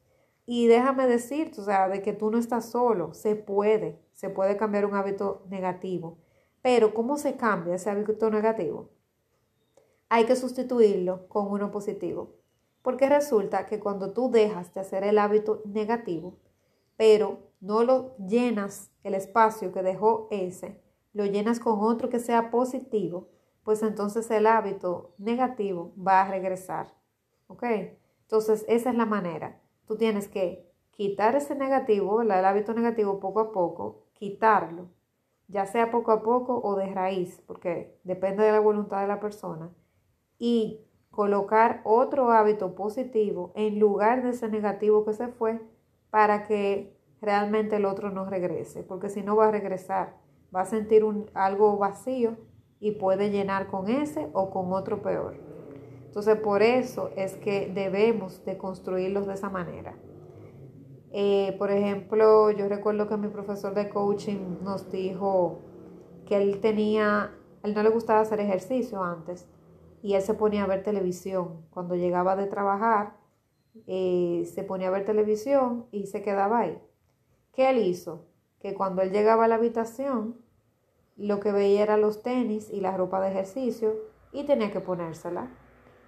Y 0.47 0.67
déjame 0.67 1.07
decirte, 1.07 1.61
o 1.61 1.65
sea, 1.65 1.89
de 1.89 2.03
que 2.03 2.13
tú 2.13 2.33
no 2.33 2.39
estás 2.39 2.69
solo, 2.71 3.15
se 3.15 3.37
puede, 3.37 4.03
se 4.15 4.31
puede 4.31 4.57
cambiar 4.57 4.85
un 4.85 4.97
hábito 4.97 5.45
negativo. 5.49 6.19
Pero 6.61 6.93
¿cómo 6.93 7.19
se 7.19 7.37
cambia 7.37 7.77
ese 7.77 7.89
hábito 7.89 8.31
negativo? 8.33 8.91
Hay 10.11 10.27
que 10.27 10.37
sustituirlo 10.37 11.29
con 11.29 11.47
uno 11.47 11.71
positivo. 11.71 12.35
Porque 12.83 13.09
resulta 13.09 13.67
que 13.67 13.79
cuando 13.79 14.13
tú 14.13 14.31
dejas 14.31 14.75
de 14.75 14.81
hacer 14.81 15.05
el 15.05 15.19
hábito 15.19 15.63
negativo, 15.65 16.35
pero 16.97 17.39
no 17.61 17.85
lo 17.85 18.17
llenas 18.17 18.91
el 19.05 19.15
espacio 19.15 19.73
que 19.73 19.83
dejó 19.83 20.27
ese, 20.31 20.83
lo 21.13 21.27
llenas 21.27 21.61
con 21.61 21.79
otro 21.81 22.11
que 22.11 22.19
sea 22.19 22.51
positivo, 22.51 23.29
pues 23.63 23.83
entonces 23.83 24.29
el 24.33 24.47
hábito 24.47 25.15
negativo 25.17 25.93
va 25.97 26.23
a 26.23 26.29
regresar. 26.29 26.93
¿Ok? 27.47 27.63
Entonces 28.23 28.65
esa 28.67 28.91
es 28.91 28.97
la 28.97 29.07
manera. 29.07 29.61
Tú 29.87 29.97
tienes 29.97 30.27
que 30.27 30.69
quitar 30.91 31.37
ese 31.37 31.55
negativo, 31.55 32.23
el 32.23 32.33
hábito 32.33 32.75
negativo 32.75 33.21
poco 33.21 33.41
a 33.41 33.53
poco, 33.53 34.07
quitarlo, 34.15 34.89
ya 35.47 35.67
sea 35.67 35.93
poco 35.93 36.11
a 36.11 36.23
poco 36.23 36.61
o 36.65 36.75
de 36.75 36.93
raíz, 36.93 37.41
porque 37.47 37.97
depende 38.03 38.43
de 38.43 38.53
la 38.53 38.61
voluntad 38.61 39.03
de 39.03 39.09
la 39.09 39.21
persona 39.21 39.71
y 40.41 40.81
colocar 41.11 41.83
otro 41.85 42.33
hábito 42.33 42.75
positivo 42.75 43.53
en 43.55 43.79
lugar 43.79 44.25
de 44.25 44.31
ese 44.31 44.49
negativo 44.49 45.05
que 45.05 45.13
se 45.13 45.29
fue 45.29 45.61
para 46.09 46.45
que 46.45 46.97
realmente 47.21 47.77
el 47.77 47.85
otro 47.85 48.11
no 48.11 48.25
regrese, 48.25 48.83
porque 48.83 49.11
si 49.11 49.23
no 49.23 49.37
va 49.37 49.49
a 49.49 49.51
regresar, 49.51 50.17
va 50.55 50.63
a 50.63 50.65
sentir 50.65 51.05
un, 51.05 51.31
algo 51.35 51.77
vacío 51.77 52.39
y 52.81 52.93
puede 52.93 53.31
llenar 53.31 53.67
con 53.67 53.91
ese 53.91 54.29
o 54.33 54.51
con 54.51 54.73
otro 54.73 55.03
peor. 55.03 55.37
Entonces 56.07 56.37
por 56.37 56.63
eso 56.63 57.11
es 57.17 57.37
que 57.37 57.71
debemos 57.73 58.43
de 58.47 58.57
construirlos 58.57 59.27
de 59.27 59.35
esa 59.35 59.51
manera. 59.51 59.95
Eh, 61.13 61.55
por 61.59 61.71
ejemplo, 61.71 62.51
yo 62.51 62.67
recuerdo 62.67 63.09
que 63.09 63.19
mi 63.19 63.29
profesor 63.29 63.75
de 63.75 63.91
coaching 63.91 64.63
nos 64.63 64.91
dijo 64.91 65.59
que 66.25 66.37
él 66.37 66.61
tenía, 66.61 67.33
él 67.63 67.75
no 67.75 67.83
le 67.83 67.91
gustaba 67.91 68.21
hacer 68.21 68.41
ejercicio 68.41 69.03
antes 69.05 69.47
y 70.03 70.15
él 70.15 70.23
se 70.23 70.35
ponía 70.35 70.65
a 70.65 70.67
ver 70.67 70.83
televisión. 70.83 71.67
Cuando 71.71 71.95
llegaba 71.95 72.37
de 72.37 72.47
trabajar, 72.47 73.17
eh, 73.87 74.49
se 74.53 74.63
ponía 74.63 74.89
a 74.89 74.91
ver 74.91 75.05
televisión 75.05 75.87
y 75.91 76.07
se 76.07 76.23
quedaba 76.23 76.61
ahí. 76.61 76.79
¿Qué 77.53 77.71
él 77.71 77.79
hizo? 77.79 78.27
Que 78.61 78.75
cuando 78.75 79.03
él 79.03 79.13
llegaba 79.13 79.45
a 79.45 79.49
la 79.49 79.57
habitación, 79.57 80.37
lo 81.17 81.41
que 81.41 81.53
veía 81.53 81.83
era 81.83 81.97
los 81.97 82.23
tenis 82.23 82.71
y 82.71 82.81
la 82.81 82.97
ropa 82.97 83.21
de 83.21 83.31
ejercicio 83.31 83.95
y 84.33 84.45
tenía 84.45 84.71
que 84.71 84.81
ponérsela. 84.81 85.51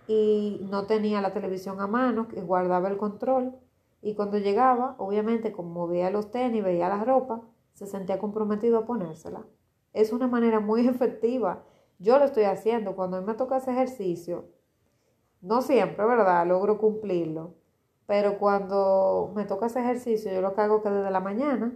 Y 0.07 0.67
no 0.71 0.87
tenía 0.87 1.21
la 1.21 1.33
televisión 1.33 1.81
a 1.81 1.87
mano, 1.87 2.29
que 2.29 2.41
guardaba 2.41 2.89
el 2.89 2.97
control. 2.97 3.55
Y 4.01 4.15
cuando 4.15 4.39
llegaba, 4.39 4.97
obviamente, 4.99 5.53
como 5.53 5.87
veía 5.87 6.11
los 6.11 6.31
tenis, 6.31 6.65
veía 6.65 6.89
la 6.89 7.05
ropa, 7.05 7.43
se 7.75 7.87
sentía 7.87 8.19
comprometido 8.19 8.79
a 8.79 8.85
ponérsela. 8.85 9.45
Es 9.93 10.13
una 10.13 10.27
manera 10.27 10.61
muy 10.61 10.87
efectiva 10.89 11.65
yo 12.03 12.19
lo 12.19 12.25
estoy 12.25 12.45
haciendo. 12.45 12.95
Cuando 12.97 13.17
a 13.17 13.21
mí 13.21 13.27
me 13.27 13.35
toca 13.35 13.59
ese 13.59 13.71
ejercicio, 13.71 14.47
no 15.41 15.63
siempre, 15.63 16.05
¿verdad? 16.05 16.47
Logro 16.47 16.79
cumplirlo. 16.79 17.55
Pero 18.07 18.39
cuando 18.39 19.33
me 19.35 19.45
toca 19.45 19.67
ese 19.67 19.81
ejercicio, 19.81 20.33
yo 20.33 20.43
lo 20.43 20.55
que 20.55 20.61
hago 20.61 20.83
que 20.83 20.91
desde 20.91 21.11
la 21.11 21.21
mañana 21.21 21.75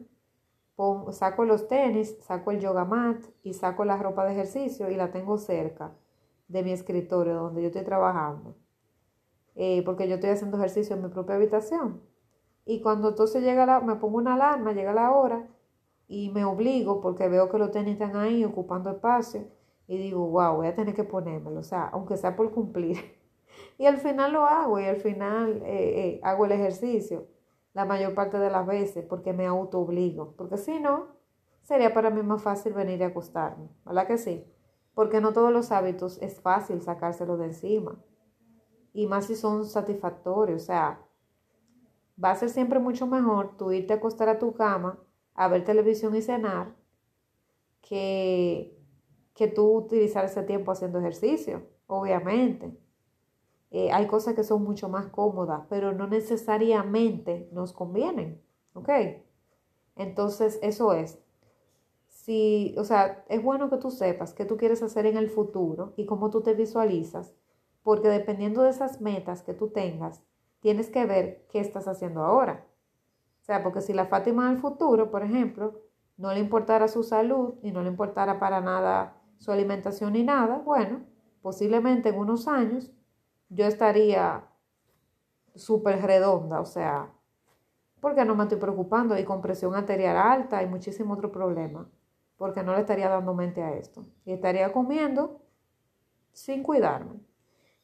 saco 1.10 1.44
los 1.44 1.68
tenis, 1.68 2.18
saco 2.20 2.50
el 2.50 2.60
yoga 2.60 2.84
mat 2.84 3.24
y 3.42 3.54
saco 3.54 3.84
la 3.84 3.96
ropa 3.96 4.26
de 4.26 4.32
ejercicio 4.32 4.90
y 4.90 4.96
la 4.96 5.10
tengo 5.10 5.38
cerca 5.38 5.94
de 6.48 6.62
mi 6.62 6.72
escritorio 6.72 7.34
donde 7.34 7.62
yo 7.62 7.68
estoy 7.68 7.84
trabajando. 7.84 8.56
Eh, 9.54 9.82
porque 9.86 10.06
yo 10.08 10.16
estoy 10.16 10.30
haciendo 10.30 10.58
ejercicio 10.58 10.96
en 10.96 11.02
mi 11.02 11.08
propia 11.08 11.36
habitación. 11.36 12.02
Y 12.66 12.82
cuando 12.82 13.10
entonces 13.10 13.42
llega 13.42 13.64
la, 13.64 13.80
me 13.80 13.96
pongo 13.96 14.18
una 14.18 14.34
alarma, 14.34 14.72
llega 14.72 14.92
la 14.92 15.12
hora 15.12 15.48
y 16.08 16.30
me 16.30 16.44
obligo 16.44 17.00
porque 17.00 17.28
veo 17.28 17.48
que 17.48 17.58
los 17.58 17.70
tenis 17.70 17.94
están 17.94 18.16
ahí 18.16 18.44
ocupando 18.44 18.90
espacio 18.90 19.55
y 19.88 19.98
digo, 19.98 20.26
wow, 20.28 20.56
voy 20.56 20.66
a 20.66 20.74
tener 20.74 20.94
que 20.94 21.04
ponérmelo, 21.04 21.60
o 21.60 21.62
sea, 21.62 21.88
aunque 21.88 22.16
sea 22.16 22.34
por 22.34 22.50
cumplir. 22.52 22.96
y 23.78 23.86
al 23.86 23.98
final 23.98 24.32
lo 24.32 24.46
hago 24.46 24.80
y 24.80 24.84
al 24.84 24.96
final 24.96 25.62
eh, 25.64 26.08
eh, 26.08 26.20
hago 26.22 26.46
el 26.46 26.52
ejercicio 26.52 27.28
la 27.72 27.84
mayor 27.84 28.14
parte 28.14 28.38
de 28.38 28.50
las 28.50 28.66
veces 28.66 29.04
porque 29.06 29.32
me 29.32 29.46
auto 29.46 29.80
obligo, 29.80 30.34
porque 30.36 30.56
si 30.56 30.80
no, 30.80 31.08
sería 31.62 31.92
para 31.92 32.10
mí 32.10 32.22
más 32.22 32.42
fácil 32.42 32.72
venir 32.72 33.02
a 33.04 33.08
acostarme, 33.08 33.68
¿verdad 33.84 34.06
que 34.06 34.18
sí? 34.18 34.44
Porque 34.94 35.20
no 35.20 35.32
todos 35.32 35.52
los 35.52 35.70
hábitos 35.72 36.20
es 36.22 36.40
fácil 36.40 36.80
sacárselo 36.80 37.36
de 37.36 37.46
encima. 37.46 37.96
Y 38.94 39.06
más 39.06 39.26
si 39.26 39.36
son 39.36 39.66
satisfactorios, 39.66 40.62
o 40.62 40.64
sea, 40.64 41.06
va 42.22 42.30
a 42.30 42.36
ser 42.36 42.48
siempre 42.48 42.78
mucho 42.78 43.06
mejor 43.06 43.58
tú 43.58 43.72
irte 43.72 43.92
a 43.92 43.96
acostar 43.96 44.30
a 44.30 44.38
tu 44.38 44.54
cama 44.54 44.98
a 45.34 45.48
ver 45.48 45.64
televisión 45.64 46.14
y 46.16 46.22
cenar 46.22 46.74
que 47.82 48.74
que 49.36 49.46
tú 49.48 49.70
utilizar 49.76 50.24
ese 50.24 50.42
tiempo 50.42 50.72
haciendo 50.72 50.98
ejercicio, 50.98 51.62
obviamente. 51.86 52.76
Eh, 53.70 53.92
hay 53.92 54.06
cosas 54.06 54.34
que 54.34 54.42
son 54.42 54.64
mucho 54.64 54.88
más 54.88 55.06
cómodas, 55.08 55.66
pero 55.68 55.92
no 55.92 56.06
necesariamente 56.06 57.48
nos 57.52 57.74
convienen, 57.74 58.42
¿ok? 58.72 58.88
Entonces, 59.94 60.58
eso 60.62 60.94
es. 60.94 61.18
Si, 62.08 62.74
o 62.78 62.84
sea, 62.84 63.24
es 63.28 63.42
bueno 63.42 63.68
que 63.68 63.76
tú 63.76 63.90
sepas 63.90 64.32
qué 64.32 64.46
tú 64.46 64.56
quieres 64.56 64.82
hacer 64.82 65.04
en 65.04 65.18
el 65.18 65.28
futuro 65.28 65.92
y 65.96 66.06
cómo 66.06 66.30
tú 66.30 66.40
te 66.40 66.54
visualizas, 66.54 67.34
porque 67.82 68.08
dependiendo 68.08 68.62
de 68.62 68.70
esas 68.70 69.02
metas 69.02 69.42
que 69.42 69.52
tú 69.52 69.68
tengas, 69.68 70.22
tienes 70.60 70.88
que 70.88 71.04
ver 71.04 71.46
qué 71.50 71.60
estás 71.60 71.86
haciendo 71.88 72.24
ahora. 72.24 72.66
O 73.42 73.44
sea, 73.44 73.62
porque 73.62 73.82
si 73.82 73.92
la 73.92 74.06
Fátima 74.06 74.48
del 74.48 74.58
futuro, 74.58 75.10
por 75.10 75.22
ejemplo, 75.22 75.82
no 76.16 76.32
le 76.32 76.40
importara 76.40 76.88
su 76.88 77.02
salud 77.04 77.54
y 77.62 77.70
no 77.70 77.82
le 77.82 77.90
importara 77.90 78.40
para 78.40 78.60
nada 78.60 79.22
su 79.38 79.52
alimentación 79.52 80.12
ni 80.14 80.22
nada, 80.24 80.58
bueno, 80.58 81.04
posiblemente 81.42 82.10
en 82.10 82.18
unos 82.18 82.48
años 82.48 82.90
yo 83.48 83.66
estaría 83.66 84.44
súper 85.54 86.02
redonda, 86.02 86.60
o 86.60 86.64
sea, 86.66 87.12
porque 88.00 88.24
no 88.24 88.34
me 88.34 88.44
estoy 88.44 88.58
preocupando 88.58 89.18
y 89.18 89.24
con 89.24 89.40
presión 89.40 89.74
arterial 89.74 90.16
alta 90.16 90.62
y 90.62 90.66
muchísimo 90.66 91.14
otro 91.14 91.32
problema. 91.32 91.88
porque 92.36 92.62
no 92.62 92.74
le 92.74 92.80
estaría 92.80 93.08
dando 93.08 93.34
mente 93.34 93.62
a 93.62 93.72
esto. 93.74 94.04
Y 94.24 94.32
estaría 94.32 94.72
comiendo 94.72 95.40
sin 96.32 96.62
cuidarme. 96.62 97.20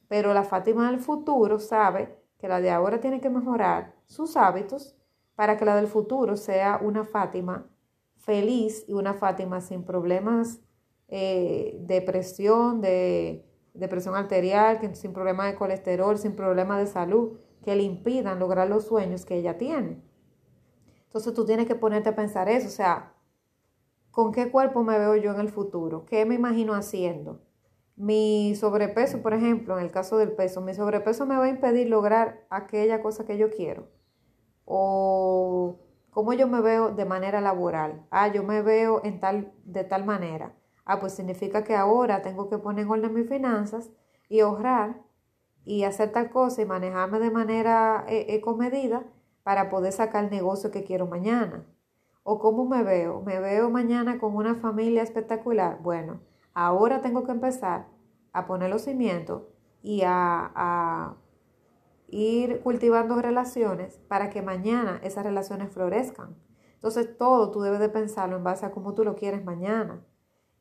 Pero 0.09 0.35
la 0.35 0.45
Fátima 0.45 0.91
del 0.91 1.01
futuro 1.01 1.59
sabe 1.59 2.19
que 2.39 2.49
la 2.49 2.61
de 2.61 2.71
ahora 2.71 3.01
tiene 3.01 3.21
que 3.21 3.31
mejorar 3.31 3.95
sus 4.07 4.37
hábitos 4.37 4.95
para 5.35 5.57
que 5.57 5.65
la 5.65 5.77
del 5.77 5.87
futuro 5.87 6.37
sea 6.37 6.79
una 6.83 7.05
Fátima 7.05 7.67
feliz 8.17 8.85
y 8.89 8.93
una 8.93 9.15
Fátima 9.15 9.61
sin 9.61 9.85
problemas 9.85 10.61
eh, 11.15 11.77
de 11.81 12.01
presión, 12.01 12.81
de, 12.81 13.45
de 13.75 13.89
presión 13.89 14.15
arterial, 14.15 14.81
sin 14.95 15.13
problemas 15.13 15.53
de 15.53 15.59
colesterol, 15.59 16.17
sin 16.17 16.35
problemas 16.35 16.79
de 16.79 16.87
salud 16.87 17.39
que 17.63 17.77
le 17.77 17.83
impidan 17.83 18.39
lograr 18.39 18.67
los 18.71 18.87
sueños 18.87 19.27
que 19.27 19.37
ella 19.37 19.59
tiene. 19.59 20.03
Entonces 21.05 21.35
tú 21.35 21.45
tienes 21.45 21.67
que 21.67 21.75
ponerte 21.75 22.09
a 22.09 22.17
pensar 22.17 22.49
eso, 22.49 22.69
o 22.69 22.71
sea, 22.71 23.13
¿con 24.11 24.33
qué 24.33 24.51
cuerpo 24.51 24.83
me 24.85 24.99
veo 24.99 25.15
yo 25.17 25.33
en 25.33 25.41
el 25.41 25.51
futuro? 25.51 26.07
¿Qué 26.07 26.25
me 26.25 26.35
imagino 26.35 26.73
haciendo? 26.73 27.43
Mi 27.95 28.55
sobrepeso, 28.55 29.21
por 29.21 29.35
ejemplo, 29.35 29.77
en 29.77 29.85
el 29.85 29.91
caso 29.91 30.17
del 30.17 30.33
peso, 30.33 30.63
mi 30.63 30.73
sobrepeso 30.73 31.27
me 31.27 31.37
va 31.37 31.45
a 31.45 31.51
impedir 31.51 31.91
lograr 31.91 32.47
aquella 32.49 33.03
cosa 33.03 33.27
que 33.27 33.37
yo 33.37 33.51
quiero. 33.51 33.91
O 34.65 35.77
cómo 36.11 36.33
yo 36.33 36.49
me 36.49 36.63
veo 36.63 36.91
de 36.91 37.05
manera 37.05 37.43
laboral. 37.43 38.07
Ah, 38.11 38.29
yo 38.29 38.43
me 38.45 38.63
veo 38.63 39.03
en 39.05 39.21
tal, 39.21 39.53
de 39.65 39.85
tal 39.85 40.07
manera. 40.07 40.55
Ah, 40.85 41.01
pues 41.01 41.15
significa 41.15 41.65
que 41.65 41.77
ahora 41.77 42.23
tengo 42.23 42.49
que 42.49 42.59
poner 42.59 42.85
en 42.85 42.91
orden 42.91 43.15
mis 43.15 43.29
finanzas 43.29 43.91
y 44.29 44.41
ahorrar 44.41 45.01
y 45.65 45.85
hacer 45.85 46.13
tal 46.13 46.31
cosa 46.31 46.63
y 46.63 46.67
manejarme 46.67 47.21
de 47.21 47.31
manera 47.31 48.05
eh, 48.09 48.41
comedida 48.41 49.05
para 49.43 49.71
poder 49.71 49.93
sacar 49.93 50.25
el 50.25 50.31
negocio 50.31 50.71
que 50.71 50.85
quiero 50.85 51.07
mañana. 51.07 51.67
¿O 52.25 52.39
cómo 52.39 52.65
me 52.65 52.83
veo? 52.83 53.21
¿Me 53.23 53.41
veo 53.41 53.71
mañana 53.71 54.19
con 54.19 54.37
una 54.37 54.55
familia 54.55 55.03
espectacular? 55.03 55.81
Bueno, 55.83 56.21
ahora 56.55 57.01
tengo 57.01 57.25
que 57.25 57.33
empezar 57.33 57.87
a 58.33 58.47
poner 58.47 58.71
los 58.71 58.83
cimientos 58.83 59.43
y 59.83 60.03
a, 60.05 60.53
a 60.55 61.17
ir 62.09 62.61
cultivando 62.61 63.21
relaciones 63.21 63.99
para 64.09 64.31
que 64.31 64.43
mañana 64.43 65.01
esas 65.03 65.25
relaciones 65.25 65.73
florezcan. 65.73 66.37
Entonces 66.75 67.17
todo 67.17 67.51
tú 67.51 67.61
debes 67.61 67.81
de 67.81 67.89
pensarlo 67.89 68.37
en 68.37 68.45
base 68.45 68.67
a 68.67 68.71
cómo 68.71 68.95
tú 68.95 69.05
lo 69.05 69.17
quieres 69.17 69.45
mañana. 69.45 70.05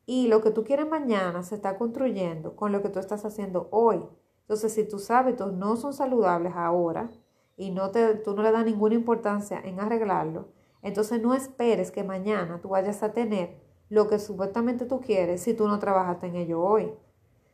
Y 0.06 0.28
lo 0.28 0.40
que 0.40 0.50
tú 0.50 0.64
quieres 0.64 0.88
mañana 0.88 1.42
se 1.42 1.54
está 1.54 1.78
construyendo 1.78 2.56
con 2.56 2.72
lo 2.72 2.82
que 2.82 2.88
tú 2.88 2.98
estás 2.98 3.24
haciendo 3.24 3.68
hoy. 3.70 4.04
Entonces, 4.40 4.74
si 4.74 4.84
tus 4.88 5.10
hábitos 5.10 5.52
no 5.52 5.76
son 5.76 5.94
saludables 5.94 6.54
ahora 6.56 7.10
y 7.56 7.70
no 7.70 7.90
te, 7.90 8.16
tú 8.16 8.34
no 8.34 8.42
le 8.42 8.50
das 8.50 8.64
ninguna 8.64 8.94
importancia 8.94 9.60
en 9.64 9.78
arreglarlo, 9.78 10.48
entonces 10.82 11.22
no 11.22 11.34
esperes 11.34 11.92
que 11.92 12.02
mañana 12.02 12.60
tú 12.60 12.70
vayas 12.70 13.02
a 13.02 13.12
tener 13.12 13.60
lo 13.88 14.08
que 14.08 14.18
supuestamente 14.18 14.84
tú 14.86 15.00
quieres 15.00 15.42
si 15.42 15.54
tú 15.54 15.68
no 15.68 15.78
trabajaste 15.78 16.26
en 16.26 16.36
ello 16.36 16.60
hoy. 16.60 16.92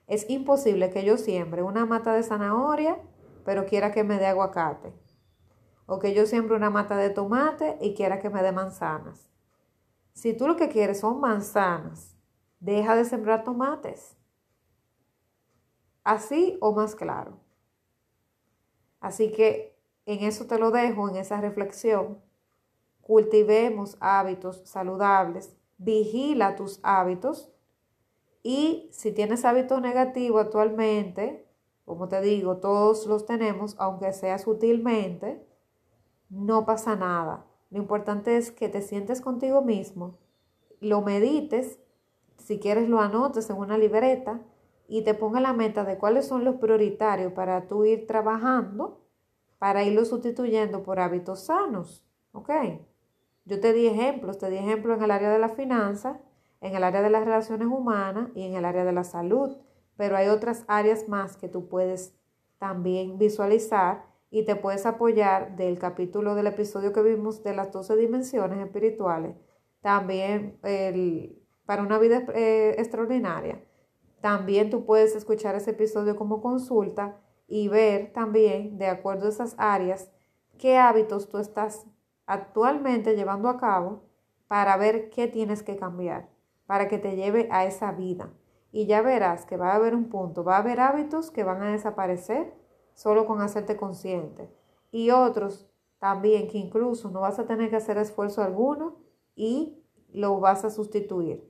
Es 0.07 0.29
imposible 0.31 0.91
que 0.91 1.05
yo 1.05 1.19
siembre 1.19 1.63
una 1.63 1.85
mata 1.85 2.15
de 2.15 2.23
zanahoria, 2.23 2.99
pero 3.45 3.67
quiera 3.67 3.93
que 3.93 4.05
me 4.05 4.19
dé 4.19 4.27
aguacate. 4.27 4.95
O 5.85 5.99
que 5.99 6.15
yo 6.15 6.27
siembre 6.27 6.57
una 6.57 6.71
mata 6.71 6.97
de 6.97 7.11
tomate 7.11 7.77
y 7.81 7.95
quiera 7.95 8.19
que 8.19 8.31
me 8.31 8.43
dé 8.43 8.53
manzanas. 8.53 9.29
Si 10.13 10.35
tú 10.35 10.47
lo 10.47 10.57
que 10.57 10.69
quieres 10.69 11.01
son 11.01 11.21
manzanas, 11.21 12.18
deja 12.61 12.97
de 12.97 13.05
sembrar 13.05 13.45
tomates. 13.45 14.17
Así 16.05 16.57
o 16.61 16.73
más 16.73 16.95
claro. 16.95 17.39
Así 19.01 19.33
que 19.33 19.77
en 20.07 20.25
eso 20.25 20.47
te 20.47 20.59
lo 20.59 20.71
dejo, 20.71 21.09
en 21.09 21.17
esa 21.17 21.41
reflexión. 21.41 22.19
Cultivemos 23.03 23.97
hábitos 24.01 24.63
saludables, 24.65 25.57
vigila 25.79 26.57
tus 26.57 26.81
hábitos 26.83 27.51
y 28.43 28.89
si 28.93 29.13
tienes 29.13 29.45
hábitos 29.45 29.81
negativos 29.81 30.43
actualmente, 30.43 31.47
como 31.85 32.09
te 32.09 32.21
digo, 32.21 32.59
todos 32.59 33.07
los 33.07 33.27
tenemos, 33.27 33.77
aunque 33.79 34.13
sea 34.13 34.39
sutilmente, 34.39 35.47
no 36.29 36.65
pasa 36.67 36.97
nada. 36.97 37.47
Lo 37.71 37.79
importante 37.79 38.37
es 38.37 38.51
que 38.51 38.69
te 38.69 38.83
sientes 38.83 39.21
contigo 39.21 39.63
mismo, 39.63 40.19
lo 40.81 41.03
medites, 41.03 41.79
si 42.39 42.59
quieres 42.59 42.89
lo 42.89 43.01
anotes 43.01 43.51
en 43.51 43.57
una 43.57 43.77
libreta 43.77 44.41
y 44.89 45.03
te 45.03 45.15
ponga 45.15 45.41
la 45.41 45.53
meta 45.53 45.85
de 45.85 45.99
cuáles 45.99 46.27
son 46.27 46.45
los 46.45 46.57
prioritarios 46.57 47.33
para 47.33 47.69
tú 47.69 47.85
ir 47.85 48.07
trabajando, 48.07 49.05
para 49.59 49.85
irlo 49.85 50.05
sustituyendo 50.05 50.83
por 50.83 51.01
hábitos 51.01 51.41
sanos. 51.41 52.05
¿Ok? 52.33 52.51
Yo 53.45 53.61
te 53.61 53.73
di 53.73 53.87
ejemplos, 53.87 54.39
te 54.39 54.51
di 54.51 54.57
ejemplos 54.57 54.99
en 54.99 55.05
el 55.05 55.11
área 55.11 55.31
de 55.31 55.39
la 55.39 55.49
finanza, 55.49 56.21
en 56.61 56.75
el 56.75 56.85
área 56.85 57.03
de 57.03 57.11
las 57.11 57.25
relaciones 57.25 57.69
humanas 57.69 58.31
y 58.35 58.43
en 58.43 58.55
el 58.55 58.65
área 58.65 58.85
de 58.85 58.93
la 58.93 59.05
salud, 59.05 59.57
pero 59.97 60.17
hay 60.17 60.29
otras 60.29 60.65
áreas 60.69 61.09
más 61.09 61.37
que 61.37 61.49
tú 61.49 61.69
puedes 61.69 62.15
también 62.59 63.19
visualizar 63.19 64.05
y 64.31 64.45
te 64.45 64.57
puedes 64.57 64.85
apoyar 64.85 65.57
del 65.57 65.79
capítulo 65.79 66.35
del 66.35 66.49
episodio 66.49 66.93
que 66.93 67.03
vimos 67.03 67.43
de 67.43 67.55
las 67.55 67.73
12 67.73 67.97
dimensiones 67.97 68.59
espirituales, 68.65 69.35
también 69.81 70.59
el, 70.63 71.39
para 71.69 71.83
una 71.83 71.99
vida 71.99 72.25
eh, 72.35 72.75
extraordinaria 72.79 73.61
también 74.21 74.71
tú 74.71 74.85
puedes 74.85 75.15
escuchar 75.15 75.55
ese 75.55 75.71
episodio 75.71 76.17
como 76.17 76.41
consulta 76.41 77.21
y 77.47 77.69
ver 77.69 78.13
también, 78.13 78.79
de 78.79 78.89
acuerdo 78.89 79.27
a 79.27 79.31
esas 79.31 79.55
áreas, 79.59 80.11
qué 80.59 80.77
hábitos 80.77 81.29
tú 81.29 81.39
estás 81.39 81.87
actualmente 82.27 83.15
llevando 83.15 83.49
a 83.49 83.59
cabo 83.59 84.03
para 84.49 84.77
ver 84.77 85.09
qué 85.11 85.29
tienes 85.29 85.63
que 85.63 85.77
cambiar, 85.77 86.29
para 86.67 86.89
que 86.89 86.99
te 86.99 87.15
lleve 87.15 87.49
a 87.53 87.65
esa 87.65 87.93
vida. 87.93 88.31
Y 88.73 88.87
ya 88.87 89.03
verás 89.03 89.47
que 89.47 89.57
va 89.57 89.71
a 89.71 89.77
haber 89.77 89.95
un 89.95 90.09
punto, 90.09 90.45
va 90.45 90.57
a 90.57 90.61
haber 90.61 90.81
hábitos 90.81 91.31
que 91.31 91.45
van 91.45 91.63
a 91.63 91.71
desaparecer 91.71 92.53
solo 92.95 93.25
con 93.25 93.41
hacerte 93.41 93.77
consciente. 93.77 94.51
Y 94.91 95.11
otros 95.11 95.71
también 96.01 96.49
que 96.49 96.59
incluso 96.59 97.11
no 97.11 97.21
vas 97.21 97.39
a 97.39 97.47
tener 97.47 97.71
que 97.71 97.77
hacer 97.77 97.99
esfuerzo 97.99 98.43
alguno 98.43 98.97
y 99.37 99.83
lo 100.13 100.41
vas 100.41 100.65
a 100.65 100.71
sustituir. 100.71 101.48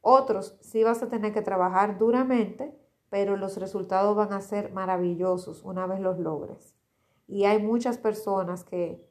Otros 0.00 0.58
sí 0.60 0.82
vas 0.82 1.02
a 1.02 1.08
tener 1.08 1.32
que 1.32 1.42
trabajar 1.42 1.98
duramente, 1.98 2.78
pero 3.10 3.36
los 3.36 3.56
resultados 3.58 4.16
van 4.16 4.32
a 4.32 4.40
ser 4.40 4.72
maravillosos 4.72 5.62
una 5.64 5.86
vez 5.86 6.00
los 6.00 6.18
logres. 6.18 6.74
Y 7.26 7.44
hay 7.44 7.62
muchas 7.62 7.98
personas 7.98 8.64
que 8.64 9.08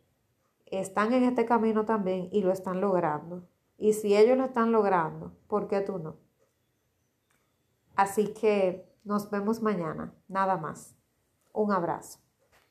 están 0.65 1.13
en 1.13 1.23
este 1.23 1.45
camino 1.45 1.85
también 1.85 2.29
y 2.31 2.41
lo 2.41 2.51
están 2.51 2.81
logrando. 2.81 3.47
Y 3.77 3.93
si 3.93 4.15
ellos 4.15 4.37
lo 4.37 4.45
están 4.45 4.71
logrando, 4.71 5.33
¿por 5.47 5.67
qué 5.67 5.81
tú 5.81 5.99
no? 5.99 6.17
Así 7.95 8.33
que 8.33 8.89
nos 9.03 9.29
vemos 9.29 9.61
mañana, 9.61 10.13
nada 10.27 10.57
más. 10.57 10.95
Un 11.53 11.71
abrazo. 11.71 12.19